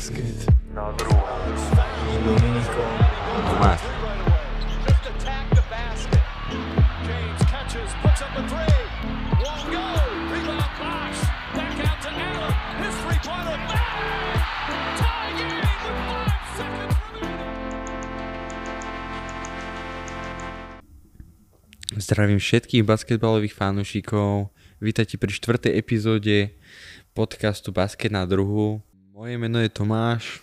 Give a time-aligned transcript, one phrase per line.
[0.00, 0.48] Basket.
[0.72, 1.20] Na druhou.
[2.24, 2.84] Dominico.
[3.52, 3.80] Tomáš.
[4.88, 6.24] Just attack the basket.
[7.04, 8.80] James catches, puts up a three.
[9.44, 9.84] Won't go.
[10.32, 11.20] Rebound box.
[11.52, 12.56] Back out to Allen.
[12.80, 13.60] His three-pointer.
[13.68, 14.40] Bang!
[14.96, 17.52] Tie game with five seconds remaining.
[22.00, 24.48] Zdravím všetkých basketbalových fanúšikov.
[24.80, 26.56] Vítajte pri štvrtej epizóde
[27.12, 28.80] podcastu Basket na druhu.
[29.20, 30.40] Moje meno je Tomáš.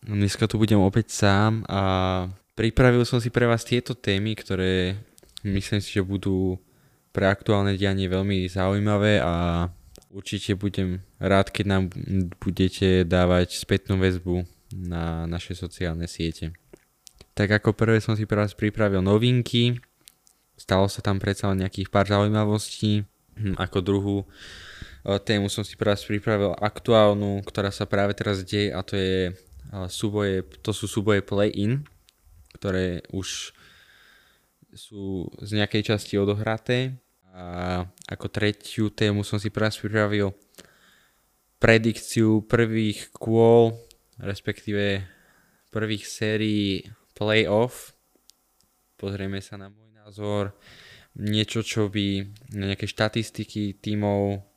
[0.00, 2.24] Dneska tu budem opäť sám a
[2.56, 4.96] pripravil som si pre vás tieto témy, ktoré
[5.44, 6.56] myslím si, že budú
[7.12, 9.68] pre aktuálne dianie veľmi zaujímavé a
[10.08, 11.92] určite budem rád, keď nám
[12.40, 16.56] budete dávať spätnú väzbu na naše sociálne siete.
[17.36, 19.76] Tak ako prvé som si pre vás pripravil novinky,
[20.56, 23.04] stalo sa tam predsa len nejakých pár zaujímavostí.
[23.36, 24.24] Hm, Ako druhú
[25.04, 29.32] tému som si vás pripravil aktuálnu, ktorá sa práve teraz deje a to je e,
[29.92, 31.84] súboje, to sú súboje play-in,
[32.56, 33.52] ktoré už
[34.72, 36.96] sú z nejakej časti odohraté.
[37.34, 40.32] A ako tretiu tému som si pre vás pripravil
[41.58, 43.74] predikciu prvých kôl,
[44.22, 45.04] respektíve
[45.68, 47.92] prvých sérií playoff.
[48.94, 50.54] Pozrieme sa na môj názor,
[51.18, 54.53] niečo, čo by, nejaké štatistiky tímov,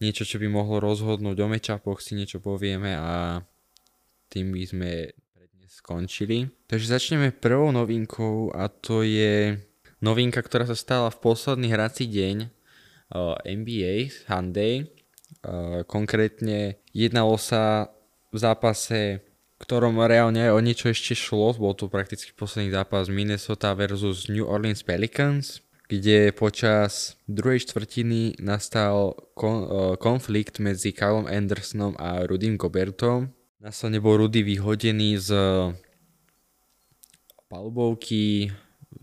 [0.00, 3.44] niečo, čo by mohlo rozhodnúť o mečapoch, si niečo povieme a
[4.32, 4.90] tým by sme
[5.36, 6.48] dnes skončili.
[6.66, 9.60] Takže začneme prvou novinkou a to je
[10.00, 12.36] novinka, ktorá sa stala v posledný hrací deň
[13.12, 14.88] uh, NBA Sunday.
[15.44, 17.92] Uh, konkrétne jednalo sa
[18.32, 19.22] v zápase
[19.60, 21.52] ktorom reálne o niečo ešte šlo.
[21.52, 25.60] Bol to prakticky posledný zápas Minnesota versus New Orleans Pelicans,
[25.90, 33.34] kde počas druhej štvrtiny nastal eh, konflikt medzi Kylom Andersonom a Rudym Gobertom.
[33.58, 35.28] Následne bol Rudy vyhodený z
[37.50, 38.54] palubovky,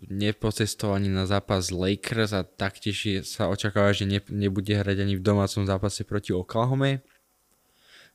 [0.08, 5.68] nepocestovaní na zápas Lakers a taktiež sa očakáva, že ne- nebude hrať ani v domácom
[5.68, 7.04] zápase proti Oklahome.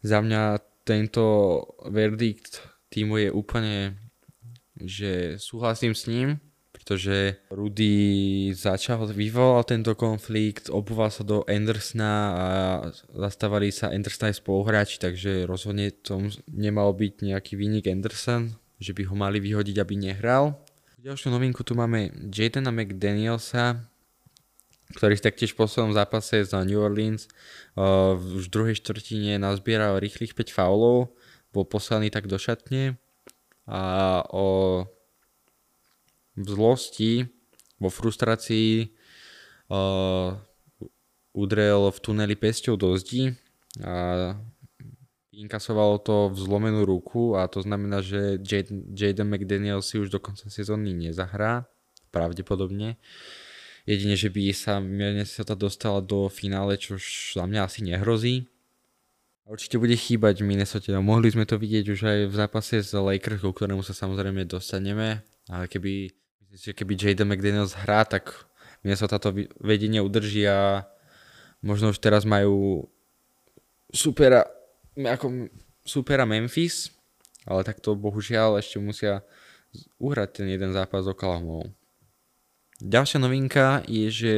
[0.03, 1.23] Za mňa tento
[1.87, 2.59] verdikt
[2.91, 3.77] týmu je úplne,
[4.81, 6.43] že súhlasím s ním,
[6.83, 12.47] pretože Rudy začal, vyvolal tento konflikt, obúval sa do Andersona a
[13.15, 19.07] zastávali sa Andersona aj spoluhráči, takže rozhodne to nemal byť nejaký výnik Anderson, že by
[19.07, 20.59] ho mali vyhodiť, aby nehral.
[20.99, 23.79] Ďalšiu novinku tu máme Jadena McDanielsa,
[24.99, 27.31] ktorý taktiež v poslednom zápase za New Orleans
[27.79, 31.15] uh, už v druhej štvrtine nazbieral rýchlych 5 faulov,
[31.55, 32.99] bol poslaný tak do šatne
[33.71, 34.83] a o
[36.37, 37.13] v zlosti,
[37.83, 38.89] vo frustrácii
[39.69, 40.39] uh,
[41.33, 43.35] udrel v tuneli pesťou do zdi
[43.81, 44.37] a
[45.33, 50.21] inkasovalo to v zlomenú ruku a to znamená, že Jad- Jaden McDaniel si už do
[50.21, 51.65] konca sezóny nezahrá,
[52.13, 53.01] pravdepodobne.
[53.89, 58.52] Jedine, že by sa Minnesota dostala do finále, čo už za mňa asi nehrozí.
[59.43, 61.03] Určite bude chýbať Minnesota.
[61.03, 65.27] Mohli sme to vidieť už aj v zápase s Lakers, ku ktorému sa samozrejme dostaneme.
[65.51, 66.15] Ale keby,
[66.47, 68.31] myslím si, že keby Jaden McDaniels hrá, tak
[68.87, 70.87] Minnesota to vedenie udrží a
[71.59, 72.87] možno už teraz majú
[73.91, 74.47] supera,
[74.95, 75.51] ako
[75.83, 76.95] supera Memphis,
[77.47, 79.27] ale tak to bohužiaľ ešte musia
[79.99, 81.67] uhrať ten jeden zápas s Oklahomou.
[82.83, 84.35] Ďalšia novinka je, že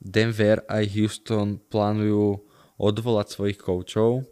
[0.00, 2.47] Denver aj Houston plánujú
[2.78, 4.24] odvolať svojich koučov.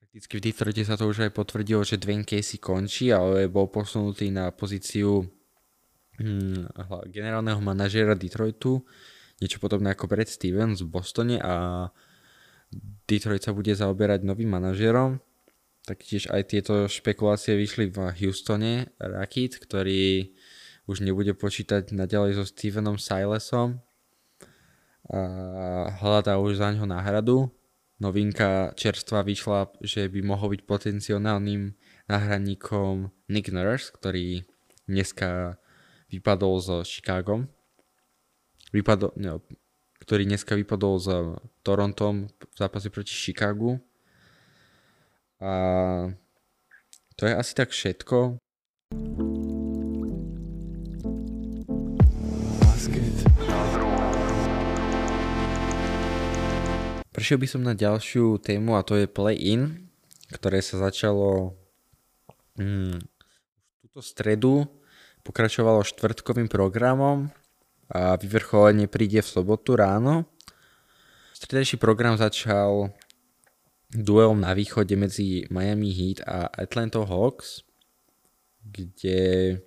[0.00, 4.28] Prakticky v Detroite sa to už aj potvrdilo, že Dwayne Casey končí, ale bol posunutý
[4.28, 5.24] na pozíciu
[6.20, 6.68] hm,
[7.08, 8.84] generálneho manažéra Detroitu.
[9.40, 11.88] Niečo podobné ako Brad Stevens v Bostone a
[13.04, 15.20] Detroit sa bude zaoberať novým manažérom.
[15.82, 18.94] Taktiež aj tieto špekulácie vyšli v Houstone.
[19.02, 20.30] Rakit, ktorý
[20.86, 23.82] už nebude počítať naďalej so Stevenom Silesom
[25.10, 25.20] a
[25.98, 27.50] hľadá už za ňo náhradu.
[28.02, 31.78] Novinka čerstva vyšla, že by mohol byť potenciálnym
[32.10, 34.42] náhradníkom Nick Nurse, ktorý
[34.90, 35.62] dneska
[36.10, 37.46] vypadol so Chicagom.
[38.74, 39.38] Vypadol, no,
[40.02, 41.06] ktorý dneska vypadol s
[41.62, 43.78] Torontom v zápase proti Chicagu.
[45.38, 45.52] A
[47.14, 48.41] to je asi tak všetko.
[57.22, 59.86] Prešiel by som na ďalšiu tému a to je play-in,
[60.34, 61.54] ktoré sa začalo
[62.58, 62.98] mm,
[63.78, 64.66] túto stredu,
[65.22, 67.30] pokračovalo štvrtkovým programom
[67.94, 70.26] a vyvrcholenie príde v sobotu ráno.
[71.38, 72.90] Stredajší program začal
[73.94, 77.62] duel na východe medzi Miami Heat a Atlanta Hawks,
[78.66, 79.62] kde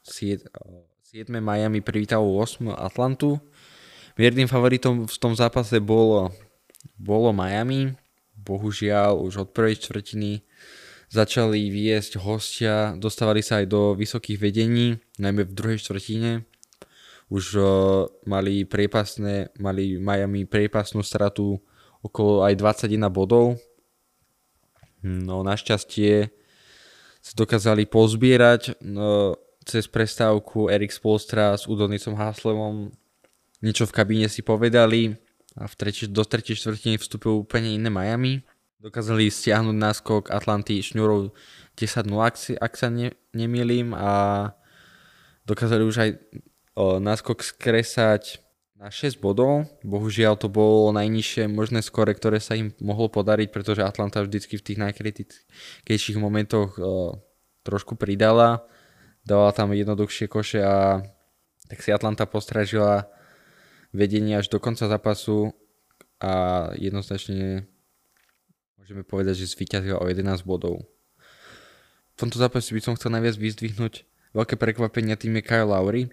[0.00, 0.48] 7.
[1.28, 2.72] Miami privítalo 8.
[2.72, 3.36] Atlantu.
[4.18, 6.34] Mierným favoritom v tom zápase bolo,
[6.98, 7.94] bolo Miami.
[8.34, 10.42] Bohužiaľ už od prvej čtvrtiny
[11.06, 16.42] začali viesť hostia, dostávali sa aj do vysokých vedení, najmä v druhej štvrtine.
[17.30, 17.64] Už uh,
[18.26, 21.62] mali priepasné, mali Miami priepasnú stratu
[22.02, 23.54] okolo aj 21 bodov.
[25.06, 26.34] No našťastie
[27.22, 28.82] sa dokázali pozbierať.
[28.82, 32.90] No, cez prestávku Erik Spolstra s Udonisom Haslevom
[33.64, 35.16] niečo v kabíne si povedali
[35.58, 38.46] a v treči, do tretej štvrtiny vstúpil úplne iné Miami.
[38.78, 41.34] Dokázali stiahnuť náskok Atlanty šňurov
[41.74, 44.50] 10-0, ak, si, ak sa ne, nemýlim a
[45.50, 46.10] dokázali už aj
[46.78, 48.38] o, náskok skresať
[48.78, 49.66] na 6 bodov.
[49.82, 54.66] Bohužiaľ to bolo najnižšie možné skore, ktoré sa im mohlo podariť, pretože Atlanta vždycky v
[54.70, 57.18] tých najkritickejších momentoch o,
[57.66, 58.62] trošku pridala
[59.28, 61.04] dala tam jednoduchšie koše a
[61.68, 63.12] tak si Atlanta postražila
[63.92, 65.52] vedenie až do konca zápasu
[66.20, 67.64] a jednoznačne
[68.80, 70.84] môžeme povedať, že zvíťazila o 11 bodov.
[72.18, 74.02] V tomto zápase by som chcel najviac vyzdvihnúť
[74.34, 76.10] veľké prekvapenia týme Kyle Lowry,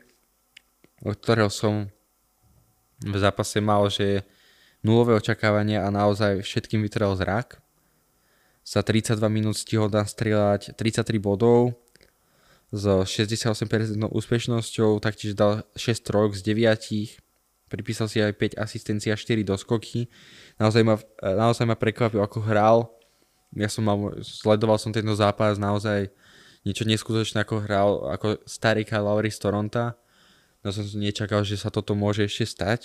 [1.02, 1.90] od ktorého som
[3.02, 4.24] v zápase mal, že
[4.86, 7.60] nulové očakávania a naozaj všetkým vytrel zrak.
[8.66, 11.74] Za 32 minút stihol nastrieľať 33 bodov,
[12.74, 17.25] s 68% úspešnosťou, taktiež dal 6 trojk z 9,
[17.76, 20.08] pripísal si aj 5 asistencií a 4 doskoky.
[20.56, 22.88] Naozaj ma, naozaj ma prekvapil, ako hral.
[23.52, 26.08] Ja som mal, sledoval som tento zápas, naozaj
[26.64, 29.92] niečo neskutočné, ako hral, ako starý Kyle Lowry z Toronto.
[30.64, 32.82] No som nečakal, že sa toto môže ešte stať.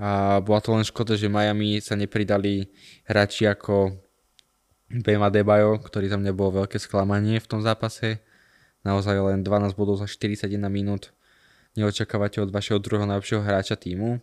[0.00, 2.72] A bola to len škoda, že Miami sa nepridali
[3.04, 4.00] hráči ako
[4.88, 8.24] Bema Debajo, ktorý tam nebolo veľké sklamanie v tom zápase
[8.84, 11.12] naozaj len 12 bodov za 41 minút.
[11.78, 14.18] Neočakávate od vašeho druhého najlepšieho hráča týmu.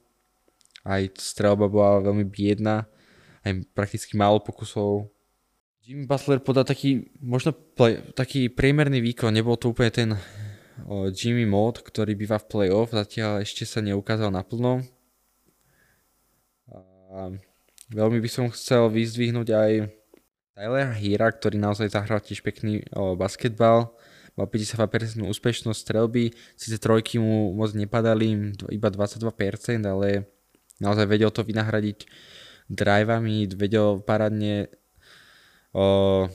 [0.87, 2.87] Aj strelba bola veľmi biedna,
[3.43, 5.11] aj prakticky málo pokusov.
[5.83, 10.09] Jimmy Butler podal taký, možno play, taký priemerný výkon, nebol to úplne ten
[11.15, 14.83] Jimmy Mod, ktorý býva v playoff, zatiaľ ešte sa neukázal naplno.
[17.11, 17.33] A
[17.89, 19.71] veľmi by som chcel vyzdvihnúť aj
[20.53, 23.96] Tyler Hira, ktorý naozaj zahral tiež pekný o, basketbal
[24.37, 29.25] mal 52% úspešnosť strelby, síce trojky mu moc nepadali, iba 22%,
[29.81, 30.29] ale
[30.77, 32.05] naozaj vedel to vynahradiť
[32.69, 34.69] drivami, vedel parádne
[35.73, 36.29] o,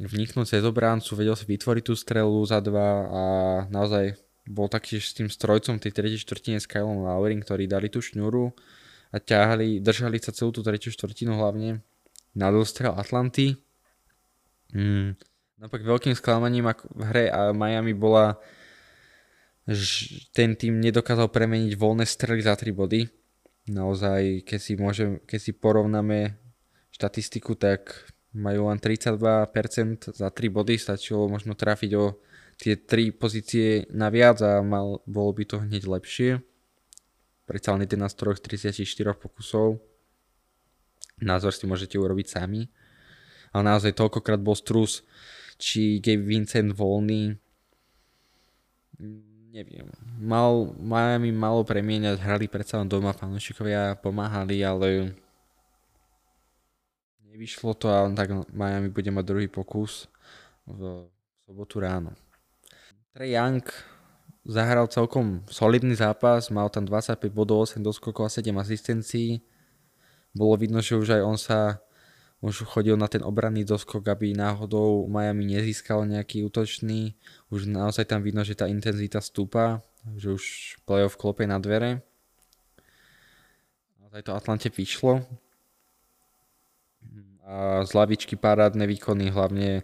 [0.00, 3.22] vniknúť cez obráncu, vedel si vytvoriť tú strelu za dva a
[3.68, 4.16] naozaj
[4.48, 8.56] bol taktiež s tým strojcom tej tretej štvrtine s Kylom Lowering, ktorí dali tú šňuru
[9.12, 11.84] a ťahali, držali sa celú tú tretiu štvrtinu hlavne
[12.32, 13.60] na dostrel Atlanty.
[14.72, 15.16] Hmm
[15.54, 18.42] Naopak veľkým sklamaním v hre a Miami bola,
[19.70, 23.06] že ten tým nedokázal premeniť voľné strely za 3 body.
[23.70, 26.34] Naozaj, keď si, môžem, keď si porovnáme
[26.90, 32.18] štatistiku, tak majú len 32% za 3 body, stačilo možno trafiť o
[32.58, 36.42] tie 3 pozície naviac a mal, bolo by to hneď lepšie.
[37.46, 38.82] Predsa len 11 34
[39.14, 39.78] pokusov.
[41.22, 42.66] Názor si môžete urobiť sami.
[43.54, 45.06] Ale naozaj toľkokrát bol strus
[45.64, 47.32] či Gabe Vincent voľný.
[49.48, 49.88] Neviem.
[50.20, 55.16] Mal, Miami malo premieňať, hrali predsa len doma, fanúšikovia pomáhali, ale
[57.32, 60.04] nevyšlo to a tak Miami bude mať druhý pokus
[60.68, 61.08] v
[61.48, 62.12] sobotu ráno.
[63.16, 63.64] Trey Young
[64.44, 69.40] zahral celkom solidný zápas, mal tam 25 bodov, 8 doskokov a 7 asistencií.
[70.34, 71.78] Bolo vidno, že už aj on sa
[72.44, 77.16] už chodil na ten obranný doskok, aby náhodou Miami nezískal nejaký útočný.
[77.48, 79.80] Už naozaj tam vidno, že tá intenzita stúpa,
[80.20, 80.44] že už
[80.84, 82.04] playoff klope na dvere.
[84.04, 85.24] Naozaj to Atlante vyšlo.
[87.48, 89.80] A z lavičky parádne výkony, hlavne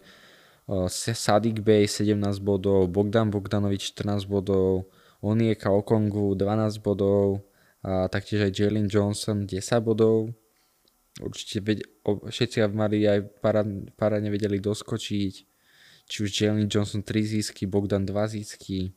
[1.17, 2.13] Sadik Bay 17
[2.45, 4.85] bodov, Bogdan Bogdanovič 14 bodov,
[5.25, 7.41] Onieka Okongu 12 bodov
[7.81, 10.33] a taktiež aj Jalen Johnson 10 bodov
[11.19, 11.59] určite
[12.05, 13.43] všetci mali aj
[13.97, 15.33] parádne vedeli doskočiť.
[16.07, 18.95] Či už Jalen Johnson 3 získy, Bogdan 2 získy.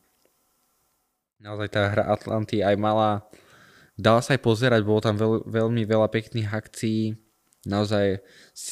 [1.39, 3.27] Naozaj tá hra Atlanty aj mala,
[3.99, 7.15] dala sa aj pozerať, bolo tam veľ, veľmi veľa pekných akcií.
[7.67, 8.23] Naozaj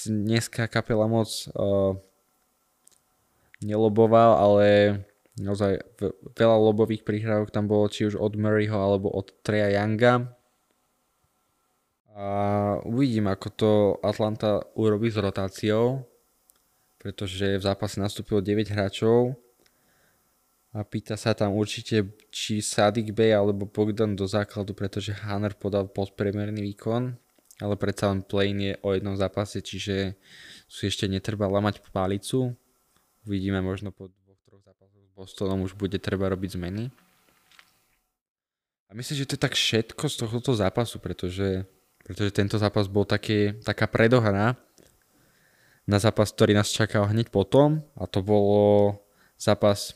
[0.07, 1.97] dneska kapela moc uh,
[3.63, 4.67] neloboval, ale
[5.39, 5.81] naozaj
[6.37, 10.29] veľa lobových prihrávok tam bolo či už od Murrayho alebo od Treya Younga
[12.13, 13.71] A uvidím, ako to
[14.05, 16.05] Atlanta urobí s rotáciou,
[17.01, 19.33] pretože v zápase nastúpilo 9 hráčov
[20.73, 25.89] a pýta sa tam určite, či Sadik Bey alebo Bogdan do základu, pretože Hanner podal
[25.89, 27.17] podpriemerný výkon,
[27.61, 30.17] ale predsa len play je o jednom zápase, čiže
[30.65, 32.57] si ešte netreba lamať palicu.
[33.25, 36.89] Uvidíme možno po dvoch, troch zápasoch s Bostonom už bude treba robiť zmeny.
[38.89, 41.65] A myslím, že to je tak všetko z tohoto zápasu, pretože,
[42.03, 44.59] pretože tento zápas bol také, taká predohra
[45.83, 48.95] na zápas, ktorý nás čakal hneď potom a to bolo
[49.39, 49.95] zápas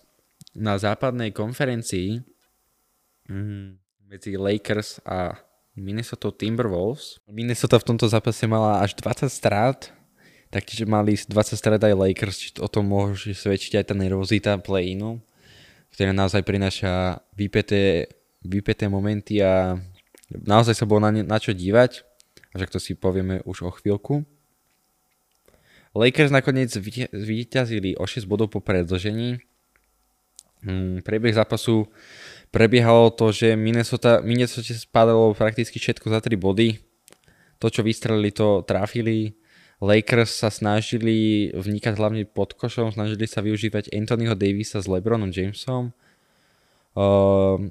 [0.56, 2.24] na západnej konferencii
[3.28, 3.68] mm,
[4.08, 5.36] medzi Lakers a
[5.78, 7.22] Minnesota Timberwolves.
[7.30, 9.94] Minnesota v tomto zápase mala až 20 strát,
[10.50, 15.22] taktiež mali 20 strát aj Lakers, či o tom môže svedčiť aj tá nervozita play-inu,
[15.94, 18.10] ktorá naozaj prináša vypeté
[18.48, 19.76] vypeté momenty a
[20.31, 22.03] naozaj sa bolo na, ne, na čo dívať.
[22.55, 24.25] A to si povieme už o chvíľku.
[25.98, 26.69] Lakers nakoniec
[27.13, 29.41] vyťazili o 6 bodov po predlžení.
[30.62, 31.86] Hmm, prebieh zápasu
[32.50, 36.81] prebiehalo to, že Minnesota, Minnesota spadalo prakticky všetko za 3 body.
[37.57, 39.34] To, čo vystrelili, to trafili.
[39.77, 45.93] Lakers sa snažili vnikať hlavne pod košom, snažili sa využívať Anthonyho Davisa s LeBronom Jamesom.
[46.98, 47.69] Uh,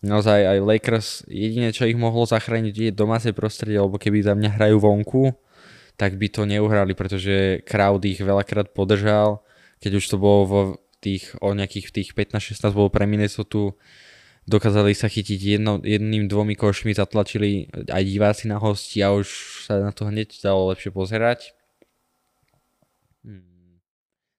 [0.00, 4.56] naozaj aj Lakers, jediné čo ich mohlo zachrániť je domáce prostredie, lebo keby za mňa
[4.56, 5.36] hrajú vonku,
[6.00, 9.44] tak by to neuhrali, pretože crowd ich veľakrát podržal,
[9.84, 10.60] keď už to bolo vo
[11.04, 13.76] tých, o nejakých tých 15-16 bolo pre Minnesota,
[14.48, 19.28] dokázali sa chytiť jedno, jedným, dvomi košmi, zatlačili aj diváci na hosti a už
[19.68, 21.52] sa na to hneď dalo lepšie pozerať.
[23.20, 23.84] Hmm.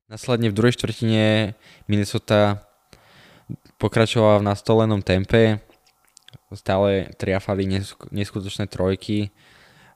[0.09, 1.53] Následne v druhej štvrtine
[1.85, 2.70] Minnesota
[3.81, 5.57] pokračovala v nastolenom tempe,
[6.53, 7.65] stále triafali
[8.13, 9.33] neskutočné trojky.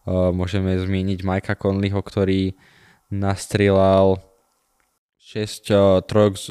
[0.09, 2.57] Môžeme zmieniť Majka Conleyho, ktorý
[3.13, 4.17] nastrieľal
[5.21, 6.45] 6 trojok z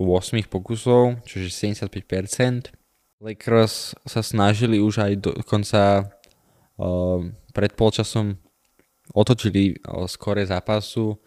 [0.00, 2.72] 8 pokusov, čiže 75%.
[3.18, 6.08] Lakers sa snažili už aj do konca
[7.50, 8.38] pred polčasom
[9.10, 9.74] otočili
[10.06, 11.18] skore zápasu,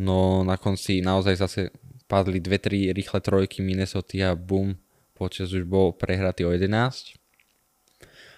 [0.00, 1.60] no na konci naozaj zase
[2.08, 4.74] padli dve, tri rýchle trojky Minnesota a boom,
[5.16, 7.16] počas už bol prehratý o 11.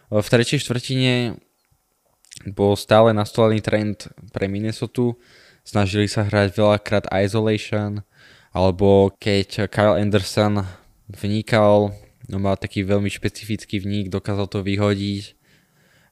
[0.09, 1.37] V tretej štvrtine
[2.55, 5.19] bol stále nastolený trend pre Minnesota.
[5.67, 8.01] Snažili sa hrať veľakrát isolation,
[8.55, 10.65] alebo keď Kyle Anderson
[11.13, 11.93] vnikal,
[12.31, 15.37] no mal taký veľmi špecifický vnik, dokázal to vyhodiť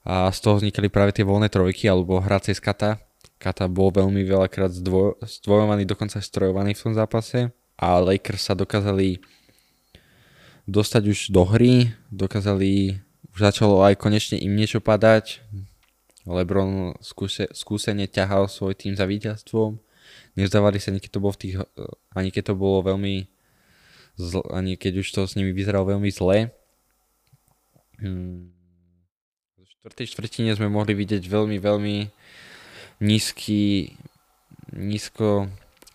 [0.07, 2.91] a z toho vznikali práve tie voľné trojky alebo hracie z kata.
[3.37, 9.21] Kata bol veľmi veľakrát zdvoj, zdvojovaný, dokonca strojovaný v tom zápase a Lakers sa dokázali
[10.67, 12.99] dostať už do hry, dokázali,
[13.33, 15.41] už začalo aj konečne im niečo padať.
[16.27, 19.79] Lebron skúse, skúsene ťahal svoj tým za víťazstvom.
[20.35, 21.55] Nevzdávali sa, ani keď to bolo, v tých,
[22.13, 23.31] ani keď to bolo veľmi
[24.19, 26.51] zl, ani keď už to s nimi vyzeralo veľmi zle.
[28.03, 28.51] Hmm.
[29.57, 31.97] V štvrtej štvrtine sme mohli vidieť veľmi, veľmi
[33.01, 33.95] nízky,
[34.75, 35.47] nízko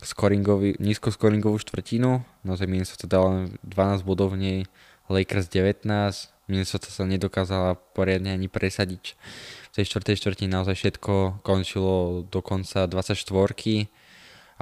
[0.02, 2.26] scoringový, nízko scoringovú štvrtinu.
[2.44, 4.60] Naozaj Minnesota dala 12 bodov v nej,
[5.08, 5.86] Lakers 19.
[6.50, 9.16] Minnesota sa nedokázala poriadne ani presadiť.
[9.72, 13.24] V tej štvrtej štvrtine naozaj všetko končilo do konca 24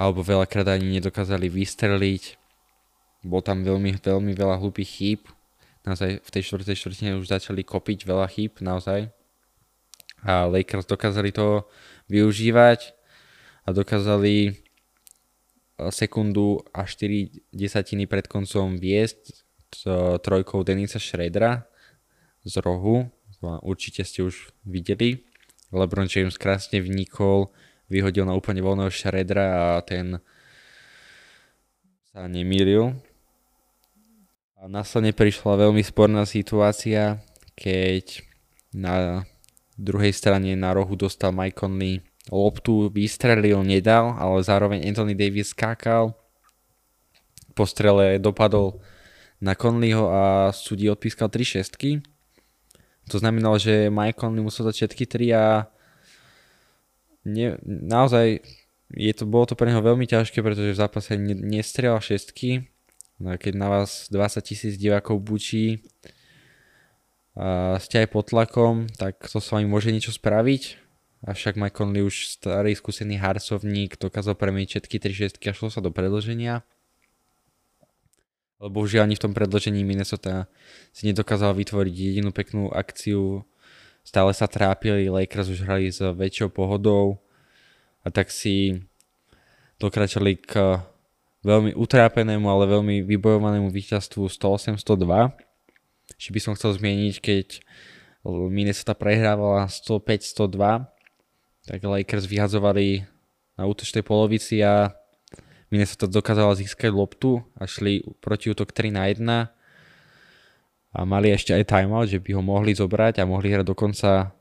[0.00, 2.38] alebo veľakrát ani nedokázali vystreliť.
[3.26, 5.20] Bol tam veľmi, veľmi veľa hlúpých chýb.
[5.82, 9.10] Naozaj v tej štvrtej štvrtine už začali kopiť veľa chýb, naozaj
[10.24, 11.64] a Lakers dokázali to
[12.12, 12.92] využívať
[13.64, 14.60] a dokázali
[15.88, 19.34] sekundu a 4 desatiny pred koncom viesť e,
[20.20, 21.64] trojkou Denisa Schroedera
[22.44, 23.08] z rohu.
[23.40, 25.24] Určite ste už videli.
[25.72, 27.48] LeBron James krásne vnikol,
[27.88, 30.20] vyhodil na úplne voľného Schroedera a ten
[32.12, 32.92] sa nemýlil.
[34.60, 37.24] A následne prišla veľmi sporná situácia,
[37.56, 38.20] keď
[38.76, 39.24] na
[39.80, 46.12] druhej strane na rohu dostal Mike Conley loptu, vystrelil, nedal, ale zároveň Anthony Davis skákal.
[47.56, 48.84] Po strele dopadol
[49.40, 52.04] na Conleyho a súdi odpískal 3 šestky.
[53.08, 55.44] To znamenalo, že Mike Conley musel dať všetky 3 a
[57.24, 58.44] ne, naozaj
[58.90, 62.68] je to, bolo to pre neho veľmi ťažké, pretože v zápase ne, nestrelal šestky.
[63.20, 65.84] No keď na vás 20 tisíc divákov bučí,
[67.38, 70.79] a ste aj pod tlakom, tak to s vami môže niečo spraviť.
[71.20, 75.92] Avšak Mike už starý skúsený harcovník dokázal premeniť všetky 3 šestky a šlo sa do
[75.92, 76.64] predlženia.
[78.60, 80.48] Lebo už ani v tom predlžení Minnesota
[80.92, 83.44] si nedokázal vytvoriť jedinú peknú akciu
[84.10, 87.20] stále sa trápili, Lakers už hrali s väčšou pohodou
[88.02, 88.82] a tak si
[89.78, 90.82] dokračali k
[91.44, 95.30] veľmi utrápenému, ale veľmi vybojovanému víťazstvu 108-102.
[96.20, 97.46] Či by som chcel zmieniť, keď
[98.26, 100.84] Minnesota prehrávala 105-102,
[101.70, 103.06] tak Lakers vyhadzovali
[103.54, 104.90] na útočnej polovici a
[105.70, 109.22] Minnesota dokázala získať loptu a šli proti útok 3 na 1
[110.90, 114.34] a mali ešte aj timeout, že by ho mohli zobrať a mohli hrať do konca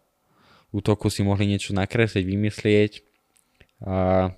[0.73, 2.91] útoku si mohli niečo nakresliť, vymyslieť.
[3.85, 4.29] A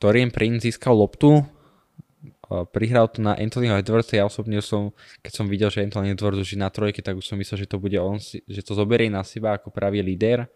[0.00, 1.44] Torian Prince získal loptu.
[2.72, 6.56] Prihral to na Anthonyho Edwardsa, ja osobne som, keď som videl, že Anthony Edwards už
[6.56, 9.24] je na trojke, tak už som myslel, že to bude on, že to zoberie na
[9.24, 10.48] seba ako pravý líder.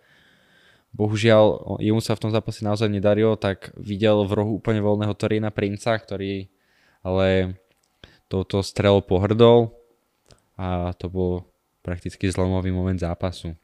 [0.97, 5.53] Bohužiaľ, jemu sa v tom zápase naozaj nedarilo, tak videl v rohu úplne voľného Toriena
[5.53, 6.49] Princa, ktorý
[7.05, 7.59] ale
[8.27, 9.73] touto strelou pohrdol
[10.59, 11.47] a to bol
[11.85, 13.55] prakticky zlomový moment zápasu.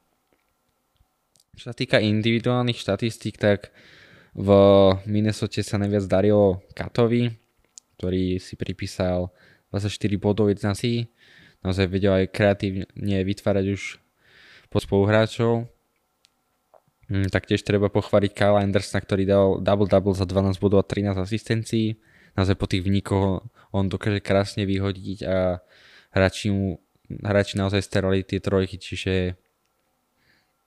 [1.55, 3.71] Čo sa týka individuálnych štatistík, tak
[4.35, 4.49] v
[5.07, 7.31] Minnesota sa najviac darilo Katovi,
[7.95, 9.31] ktorý si pripísal
[9.71, 11.07] 24 bodov 11 si.
[11.63, 13.81] Naozaj vedel aj kreatívne vytvárať už
[14.67, 15.71] po spoluhráčov.
[17.05, 22.01] Mm, taktiež treba pochváliť Kyle Andersona, ktorý dal double-double za 12 bodov a 13 asistencií.
[22.33, 25.61] Naozaj po tých vnikoch on dokáže krásne vyhodiť a
[26.09, 29.37] hráči, mu, hráči naozaj starali tie trojky, čiže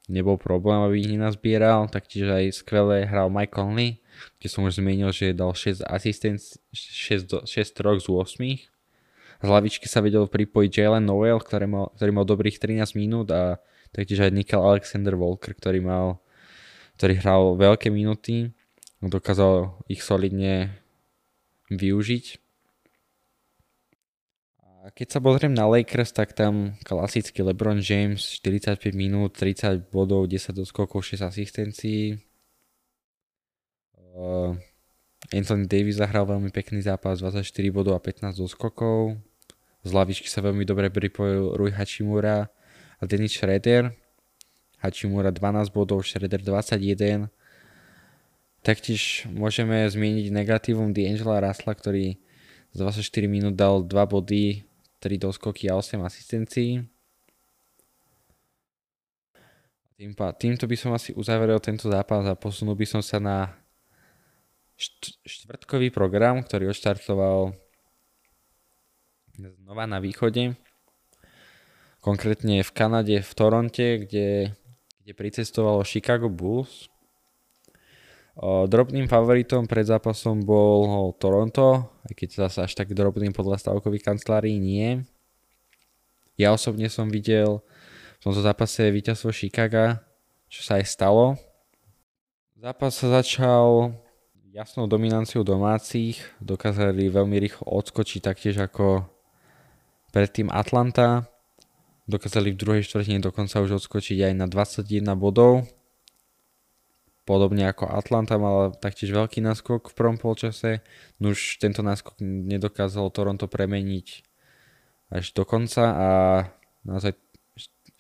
[0.07, 1.90] nebol problém, aby ich nenazbieral.
[1.90, 3.99] Taktiež aj skvelé hral Mike Conley,
[4.38, 6.38] kde som už zmenil, že dal 6 asistent,
[6.73, 9.42] 6, 6 trok z 8.
[9.42, 13.59] Z hlavičky sa vedel pripojiť Jalen Noel, ktorý mal, ktorý mal dobrých 13 minút a
[13.90, 16.23] taktiež aj Nickel Alexander Walker, ktorý mal
[16.99, 18.50] ktorý hral veľké minúty,
[18.99, 20.83] dokázal ich solidne
[21.71, 22.43] využiť.
[24.67, 30.26] A keď sa pozriem na Lakers, tak tam klasický LeBron James 45 minút, 30 bodov,
[30.26, 32.19] 10 doskokov, 6 asistencií.
[34.19, 34.59] Uh,
[35.30, 39.15] Anthony Davis zahral veľmi pekný zápas, 24 bodov a 15 doskokov.
[39.87, 42.50] Z lavičky sa veľmi dobre pripojil Rui Hachimura
[42.99, 43.95] a Dennis Schroeder.
[44.78, 47.30] Hachimura 12 bodov, Schroeder 21.
[48.62, 52.19] Taktiež môžeme zmieniť negatívum D'Angela Russella, ktorý
[52.71, 54.62] z 24 minút dal 2 body,
[55.00, 56.84] 3 doskoky a 8 asistencií.
[59.99, 63.50] Tým, týmto by som asi uzavrel tento zápas a posunul by som sa na
[65.26, 67.50] štvrtkový program, ktorý odštartoval
[69.34, 70.54] znova na východe.
[71.99, 74.54] Konkrétne v Kanade, v Toronte, kde,
[75.08, 76.92] kde pricestovalo Chicago Bulls.
[78.44, 84.60] Drobným favoritom pred zápasom bol Toronto, aj keď zase až tak drobným podľa stavkových kancelárií
[84.60, 85.00] nie.
[86.36, 87.64] Ja osobne som videl
[88.21, 89.97] v tomto zápase víťazstvo Chicago,
[90.52, 91.40] čo sa aj stalo.
[92.60, 93.97] Zápas sa začal
[94.52, 99.08] jasnou dominanciou domácich, dokázali veľmi rýchlo odskočiť taktiež ako
[100.12, 101.25] predtým Atlanta.
[102.08, 105.68] Dokázali v druhej štvrtine dokonca už odskočiť aj na 21 bodov.
[107.28, 110.80] Podobne ako Atlanta mala taktiež veľký náskok v prvom polčase.
[111.21, 114.25] No už tento náskok nedokázal Toronto premeniť
[115.12, 116.08] až do konca a
[116.88, 117.12] naozaj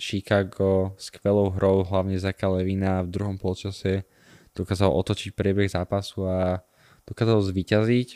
[0.00, 4.08] Chicago skvelou hrou, hlavne Zaka Levina v druhom polčase
[4.56, 6.64] dokázal otočiť priebeh zápasu a
[7.04, 8.08] dokázal zvíťaziť.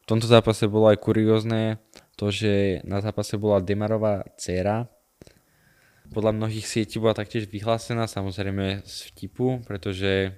[0.00, 1.82] V tomto zápase bolo aj kuriózne
[2.14, 4.86] to, že na zápase bola Demarová dcera.
[6.10, 10.34] Podľa mnohých sietí bola taktiež vyhlásená, samozrejme z vtipu, pretože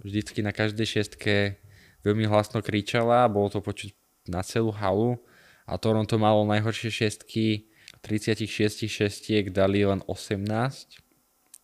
[0.00, 1.60] vždycky na každej šestke
[2.00, 3.92] veľmi hlasno kričala, bolo to počuť
[4.32, 5.20] na celú halu
[5.68, 10.40] a Toronto malo najhoršie šestky 36 šestiek dali len 18,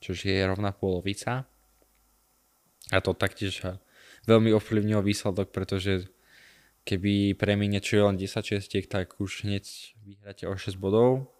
[0.04, 1.48] čo je rovná polovica.
[2.92, 3.64] A to taktiež
[4.28, 6.12] veľmi ovplyvnilo výsledok, pretože
[6.86, 9.64] keby premíne čo je len 10 šestiek, tak už hneď
[10.04, 11.35] vyhráte o 6 bodov.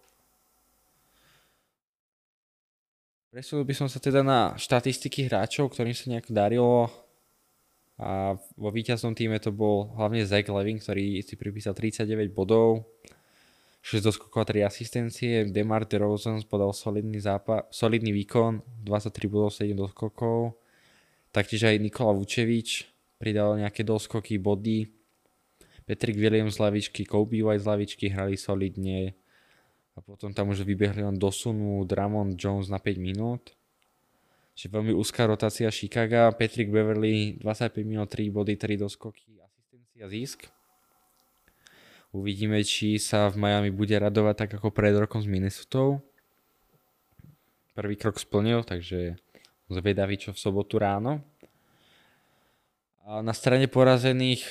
[3.37, 6.89] Presunul by som sa teda na štatistiky hráčov, ktorým sa nejak darilo.
[8.01, 12.89] A vo víťaznom týme to bol hlavne Zach Levin, ktorý si pripísal 39 bodov,
[13.85, 15.45] 6 doskokov a 3 asistencie.
[15.53, 20.57] Demar DeRozan podal solidný, zápa- solidný výkon, 23 bodov, 7 doskokov.
[21.29, 22.89] Taktiež aj Nikola Vučevič
[23.21, 24.89] pridal nejaké doskoky, body.
[25.85, 29.13] Patrick Williams z lavičky, Kobe White z lavičky hrali solidne.
[29.97, 33.57] A potom tam už vybehli len dosunu Dramond Jones na 5 minút.
[34.53, 36.29] Čiže veľmi úzká rotácia Chicago.
[36.37, 40.39] Patrick Beverly 25 minút, 3 body, 3 doskoky, asistencia, zisk.
[42.13, 46.01] Uvidíme, či sa v Miami bude radovať tak ako pred rokom s Minnesota.
[47.77, 49.21] prvý krok splnil, takže
[49.69, 51.21] zvedavý čo v sobotu ráno.
[53.05, 54.41] A na strane porazených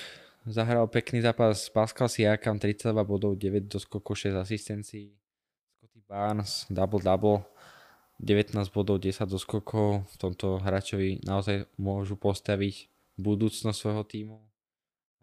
[0.47, 5.26] zahral pekný zápas Pascal Siakam, 32 bodov, 9 doskokov, 6 asistencií.
[6.07, 7.43] Barnes, double-double,
[8.23, 10.07] 19 bodov, 10 doskokov.
[10.07, 12.87] V tomto hráčovi naozaj môžu postaviť
[13.19, 14.39] budúcnosť svojho týmu.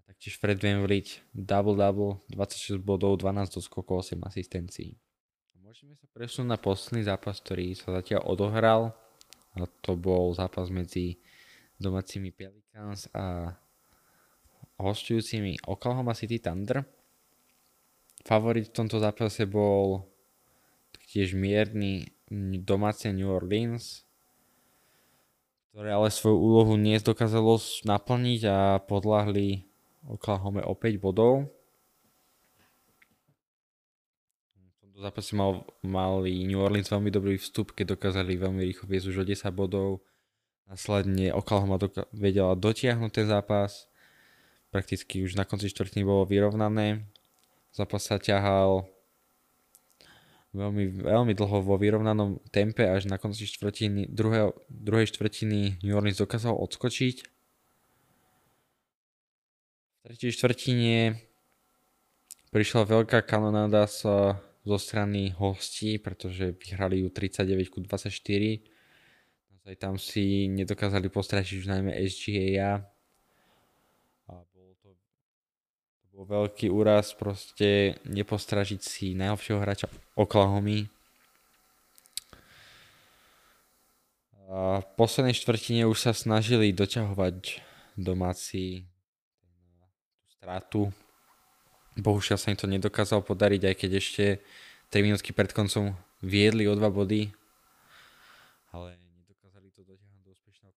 [0.03, 4.99] Taktiež Fred VanVleet, double-double, 26 bodov, 12 doskokov, 8 asistencií.
[5.63, 8.91] Môžeme sa presunúť na posledný zápas, ktorý sa zatiaľ odohral.
[9.55, 11.17] A to bol zápas medzi
[11.79, 13.55] domácimi Pelicans a
[14.77, 16.83] hostujúcimi Oklahoma City Thunder.
[18.27, 20.12] Favorit v tomto zápase bol
[21.13, 22.09] taktiež mierny
[22.65, 24.01] domáce New Orleans,
[25.69, 29.61] ktoré ale svoju úlohu nedokázalo naplniť a podľahli
[30.09, 31.53] Oklahoma o 5 bodov.
[34.57, 39.13] V tomto zápase mal, mali New Orleans veľmi dobrý vstup, keď dokázali veľmi rýchlo viesť
[39.13, 40.01] už o 10 bodov.
[40.65, 43.85] Následne Oklahoma doka- vedela dotiahnuť ten zápas.
[44.73, 47.05] Prakticky už na konci štvrtiny bolo vyrovnané.
[47.69, 48.89] Zápas sa ťahal
[50.53, 56.21] veľmi, veľmi dlho vo vyrovnanom tempe, až na konci štvrtiny, druhého, druhej štvrtiny New Orleans
[56.21, 57.15] dokázal odskočiť.
[59.93, 61.17] V tretej štvrtine
[62.53, 64.05] prišla veľká kanonáda z,
[64.61, 68.13] zo strany hostí, pretože vyhrali ju 39 ku 24.
[69.49, 72.85] Naozaj tam si nedokázali postrašiť už najmä SGA
[74.29, 80.87] a bol to, to bol veľký úraz proste nepostražiť si najlepšieho hráča Oklahomy.
[84.53, 87.63] A v poslednej štvrtine už sa snažili doťahovať
[87.97, 88.85] domáci
[90.37, 90.93] stratu.
[91.97, 94.25] Bohužiaľ sa im to nedokázalo podariť, aj keď ešte
[94.89, 97.33] 3 minútky pred koncom viedli o 2 body.
[98.73, 100.73] Ale nedokázali to dotiahnuť do úspešného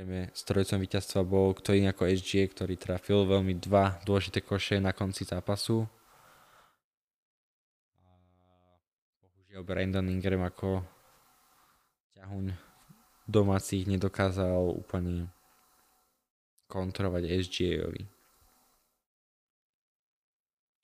[0.00, 4.96] Samozrejme, strojcom víťazstva bol kto iný ako SGA, ktorý trafil veľmi dva dôležité koše na
[4.96, 5.84] konci zápasu.
[9.20, 10.80] Bohužiaľ Brandon Ingram ako
[12.16, 12.48] ťahuň
[13.28, 15.28] domácich nedokázal úplne
[16.72, 18.08] kontrolovať SGA-ovi.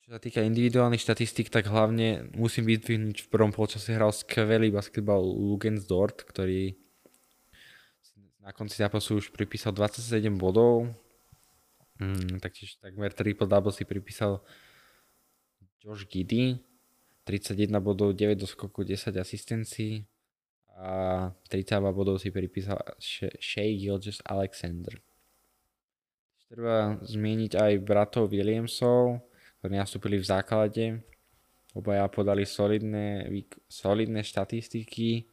[0.04, 5.24] Čo sa týka individuálnych štatistík, tak hlavne musím vyzdvihnúť v prvom polčase hral skvelý basketbal
[5.24, 6.84] Lugens Dort, ktorý
[8.46, 10.86] na konci zápasu už pripísal 27 bodov.
[11.98, 14.38] Mm, taktiež takmer triple double si pripísal
[15.82, 16.62] Josh Giddy.
[17.26, 20.06] 31 bodov, 9 do skoku, 10 asistencií
[20.78, 22.78] a 32 bodov si pripísal
[23.42, 24.94] Shea Gilgis Alexander.
[26.46, 29.26] Treba zmieniť aj bratov Williamsov,
[29.58, 30.84] ktorí nastúpili v základe.
[31.74, 33.26] Obaja podali solidné,
[33.66, 35.26] solidné štatistiky.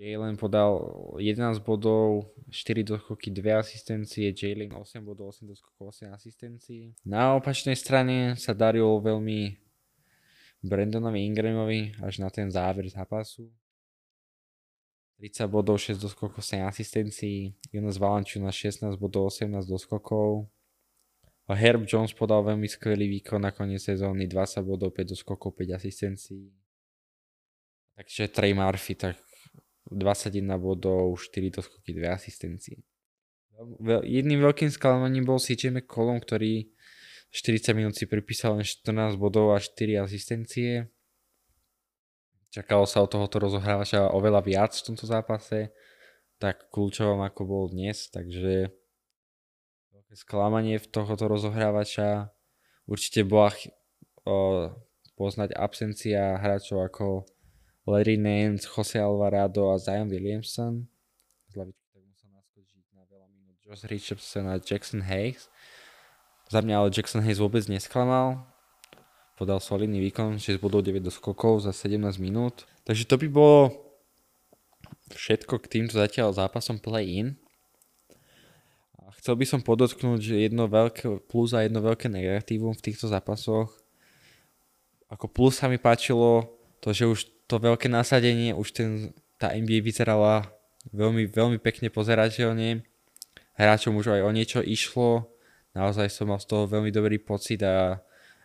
[0.00, 0.80] Jalen podal
[1.20, 6.96] 11 bodov, 4 doskoky, 2 asistencie, Jalen 8 bodov, 8 doskokov, 8 asistencií.
[7.04, 9.60] Na opačnej strane sa darilo veľmi
[10.64, 13.52] Brandonovi Ingramovi až na ten záver zápasu.
[15.20, 17.52] 30 bodov, 6 doskokov, 7 asistencií.
[17.70, 20.48] Jonas Valančuna 16 bodov, 18 doskokov.
[21.46, 25.78] A Herb Jones podal veľmi skvelý výkon na koniec sezóny, 20 bodov, 5 doskokov, 5
[25.78, 26.48] asistencií.
[27.92, 29.20] Takže Trey Murphy, tak
[29.94, 32.80] 21 bodov, 4 doskoky, 2 asistencie.
[34.02, 36.72] Jedným veľkým sklamaním bol CJ McCollum, ktorý
[37.32, 40.88] 40 minút si pripísal len 14 bodov a 4 asistencie.
[42.52, 45.72] Čakalo sa od tohoto rozohrávača oveľa viac v tomto zápase,
[46.36, 48.68] tak kľúčovom ako bol dnes, takže
[49.96, 52.28] veľké sklamanie v tohoto rozohrávača.
[52.84, 53.56] Určite bola
[54.28, 54.68] o,
[55.16, 57.24] poznať absencia hráčov ako
[57.86, 60.86] Larry Nance, Jose Alvarado a Zion Williamson.
[61.50, 65.50] Z lavičky tak musel naskočiť na veľa minút Josh Richardson a Jackson Hayes.
[66.46, 68.46] Za mňa ale Jackson Hayes vôbec nesklamal.
[69.34, 72.68] Podal solidný výkon, 6 bodov 9 skokov za 17 minút.
[72.86, 73.60] Takže to by bolo
[75.10, 77.34] všetko k týmto zatiaľ zápasom play-in.
[79.22, 83.70] Chcel by som podotknúť, že jedno veľké plus a jedno veľké negatívum v týchto zápasoch.
[85.06, 87.20] Ako plus sa mi páčilo to, že už
[87.52, 90.48] to veľké nasadenie, už ten, tá NBA vyzerala
[90.96, 92.80] veľmi, veľmi pekne pozerateľne.
[93.60, 95.32] Hráčom už aj o niečo išlo
[95.76, 98.00] naozaj som mal z toho veľmi dobrý pocit a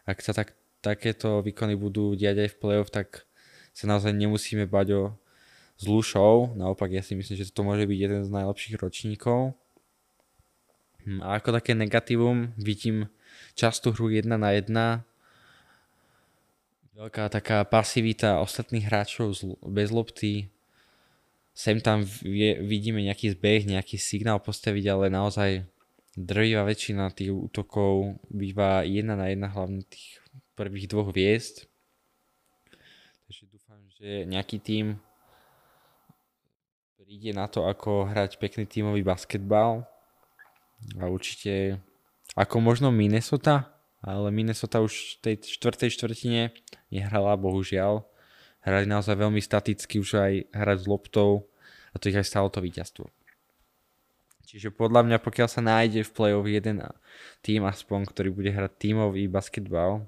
[0.07, 3.27] ak sa tak, takéto výkony budú diať aj v play-off, tak
[3.75, 5.03] sa naozaj nemusíme bať o
[5.77, 6.49] zlú show.
[6.55, 9.53] Naopak ja si myslím, že to môže byť jeden z najlepších ročníkov.
[11.03, 13.11] Hm, a ako také negatívum vidím
[13.53, 14.71] častú hru 1 na 1.
[16.97, 19.37] Veľká taká pasivita ostatných hráčov
[19.69, 20.49] bez lopty.
[21.53, 25.61] sem tam vie, vidíme nejaký zbeh, nejaký signál postaviť, ale naozaj
[26.17, 30.25] drvivá väčšina tých útokov býva jedna na jedna hlavne tých
[30.57, 31.69] prvých dvoch hviezd.
[33.29, 34.97] Takže dúfam, že nejaký tým
[36.97, 39.85] príde na to, ako hrať pekný tímový basketbal.
[40.97, 41.77] A určite
[42.33, 46.41] ako možno Minnesota, ale Minnesota už v tej štvrtej štvrtine
[46.93, 48.05] nehrala, bohužiaľ.
[48.61, 51.47] Hrali naozaj veľmi staticky, už aj hrať s loptou
[51.91, 53.07] a to ich aj stalo to víťazstvo.
[54.47, 56.79] Čiže podľa mňa, pokiaľ sa nájde v play-off jeden
[57.43, 60.07] tým aspoň, ktorý bude hrať tímový basketbal,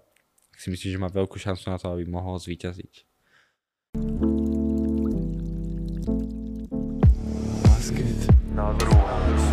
[0.55, 3.07] si myslím, že má veľkú šancu na to, aby mohol zvíťaziť.
[7.63, 8.19] Basket
[8.55, 9.23] na druhom.
[9.35, 9.47] S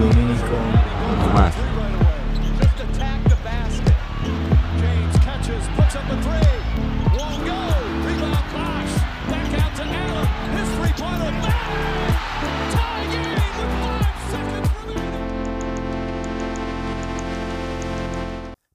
[0.00, 0.66] Dominikom.
[1.24, 1.61] Doma.
[5.92, 6.56] Puts up a three.
[7.12, 7.60] Won't go.
[8.08, 8.94] Rebound Bosh.
[9.28, 10.28] Back out to Allen.
[10.56, 11.32] His three-pointer.
[11.44, 12.12] Bang!
[12.72, 15.28] Tie game with five seconds remaining.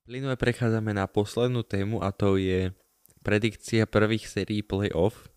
[0.06, 2.69] Plynule prechádzame na poslednú tému a to je
[3.25, 5.34] predikcia prvých sérií playoff.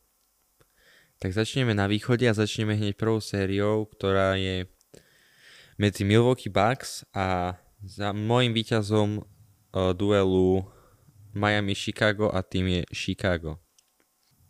[1.17, 4.69] Tak začneme na východe a začneme hneď prvou sériou, ktorá je
[5.81, 10.65] medzi Milwaukee Bucks a za môjim víťazom uh, duelu
[11.31, 13.63] Miami Chicago a tým je Chicago.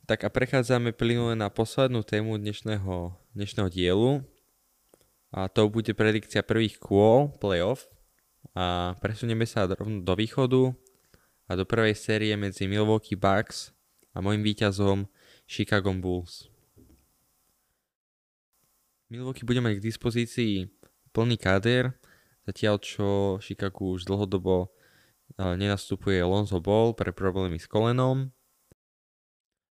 [0.08, 4.24] Tak a prechádzame plynule na poslednú tému dnešného, dnešného dielu
[5.28, 7.84] a to bude predikcia prvých kôl playoff
[8.56, 10.72] a presunieme sa rovno do východu
[11.46, 13.76] a do prvej série medzi Milwaukee Bucks
[14.16, 15.04] a môjim víťazom
[15.44, 16.48] Chicago Bulls.
[19.12, 20.54] Milwaukee bude mať k dispozícii
[21.12, 21.92] plný káder,
[22.48, 24.72] zatiaľ čo Chicago už dlhodobo
[25.56, 28.28] nenastupuje Lonzo Ball pre problémy s kolenom.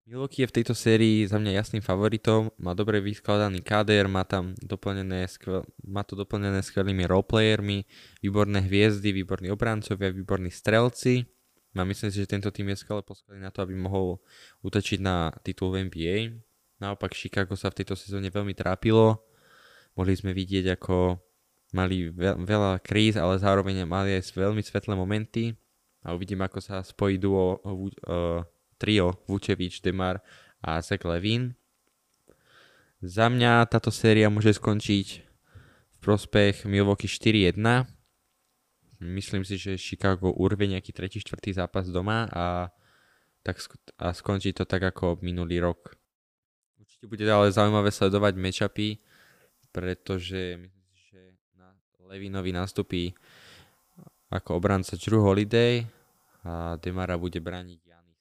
[0.08, 4.56] Milwaukee je v tejto sérii za mňa jasným favoritom, má dobre vyskladaný káder, má tam
[4.56, 7.84] doplnené, skvel, má to doplnené skvelými roleplayermi,
[8.24, 11.28] výborné hviezdy, výborní obrancovia, výborní strelci.
[11.76, 14.24] A myslím si, že tento tým je skvelé poskladaný na to, aby mohol
[14.64, 16.40] utočiť na titul v NBA.
[16.80, 19.20] Naopak Chicago sa v tejto sezóne veľmi trápilo.
[19.92, 21.20] Mohli sme vidieť, ako
[21.74, 25.52] mali veľ, veľa kríz, ale zároveň mali aj veľmi svetlé momenty.
[26.06, 28.40] A uvidím, ako sa spojí duo uh,
[28.78, 30.22] trio Vučevič, Demar
[30.62, 31.52] a Zach Levin.
[33.02, 35.08] Za mňa táto séria môže skončiť
[35.94, 37.58] v prospech Milwaukee 4-1.
[38.98, 42.74] Myslím si, že Chicago urve nejaký tretí, štvrtý zápas doma a,
[43.46, 43.62] tak,
[43.98, 45.94] a skončí to tak ako minulý rok.
[46.78, 48.98] Určite bude ale zaujímavé sledovať matchupy
[49.72, 51.20] pretože myslím si, že
[51.56, 51.70] na
[52.08, 53.12] Levinovi nastupí
[54.32, 55.84] ako obranca Drew Holiday
[56.44, 58.20] a Demara bude brániť Janis.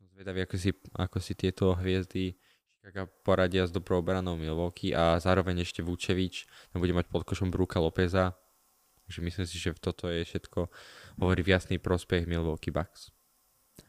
[0.00, 2.36] Som zvedavý, ako si, ako si tieto hviezdy
[2.82, 7.78] Chicago poradia s dobrou obranou Milwaukee a zároveň ešte Vučevič bude mať pod košom Bruka
[7.78, 8.34] Lopeza.
[9.06, 10.66] Takže myslím si, že toto je všetko
[11.22, 13.14] hovorí v jasný prospech Milwaukee Bucks.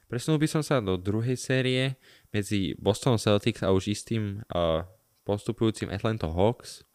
[0.06, 1.98] Presunul by som sa do druhej série
[2.30, 4.86] medzi Boston Celtics a už istým uh,
[5.26, 6.86] postupujúcim Atlanta Hawks.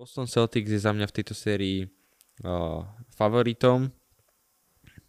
[0.00, 3.92] Boston Celtics je za mňa v tejto sérii uh, favoritom.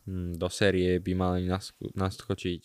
[0.03, 2.61] Hmm, do série by mali nasko- naskočiť,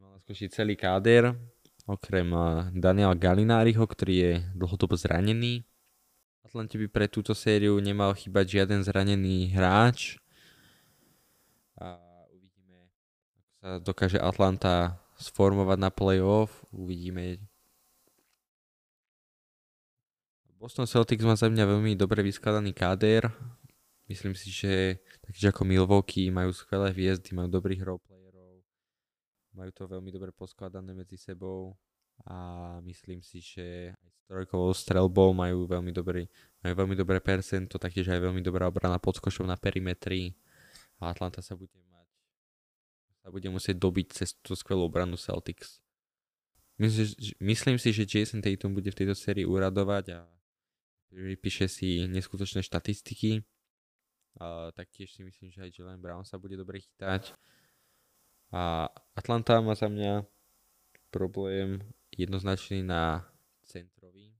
[0.00, 1.36] mal naskočiť celý káder,
[1.84, 2.32] okrem
[2.72, 5.68] Daniela Galináriho, ktorý je dlhodobo zranený.
[6.48, 10.16] Atlante by pre túto sériu nemal chýbať žiaden zranený hráč.
[11.76, 12.00] A
[12.32, 16.64] uvidíme, ako sa dokáže Atlanta sformovať na playoff.
[16.72, 17.36] Uvidíme,
[20.62, 23.26] Boston Celtics má za mňa veľmi dobre vyskladaný káder.
[24.06, 28.62] Myslím si, že takže ako Milwaukee majú skvelé hviezdy, majú dobrých roleplayerov,
[29.58, 31.74] majú to veľmi dobre poskladané medzi sebou
[32.30, 36.30] a myslím si, že aj s trojkovou strelbou majú veľmi dobrý,
[36.62, 40.38] majú veľmi dobré percento, taktiež aj veľmi dobrá obrana pod košom na perimetri
[41.02, 42.06] a Atlanta sa bude mať
[43.18, 45.82] sa bude musieť dobiť cez tú skvelú obranu Celtics.
[46.78, 47.10] Myslím,
[47.50, 50.18] myslím si, že Jason Tatum bude v tejto sérii uradovať a
[51.12, 53.44] vypíše si neskutočné štatistiky.
[54.40, 57.36] A taktiež si myslím, že aj Jalen Brown sa bude dobre chytať.
[58.52, 60.24] A Atlanta má za mňa
[61.12, 61.84] problém
[62.16, 63.28] jednoznačný na
[63.64, 64.32] centrový.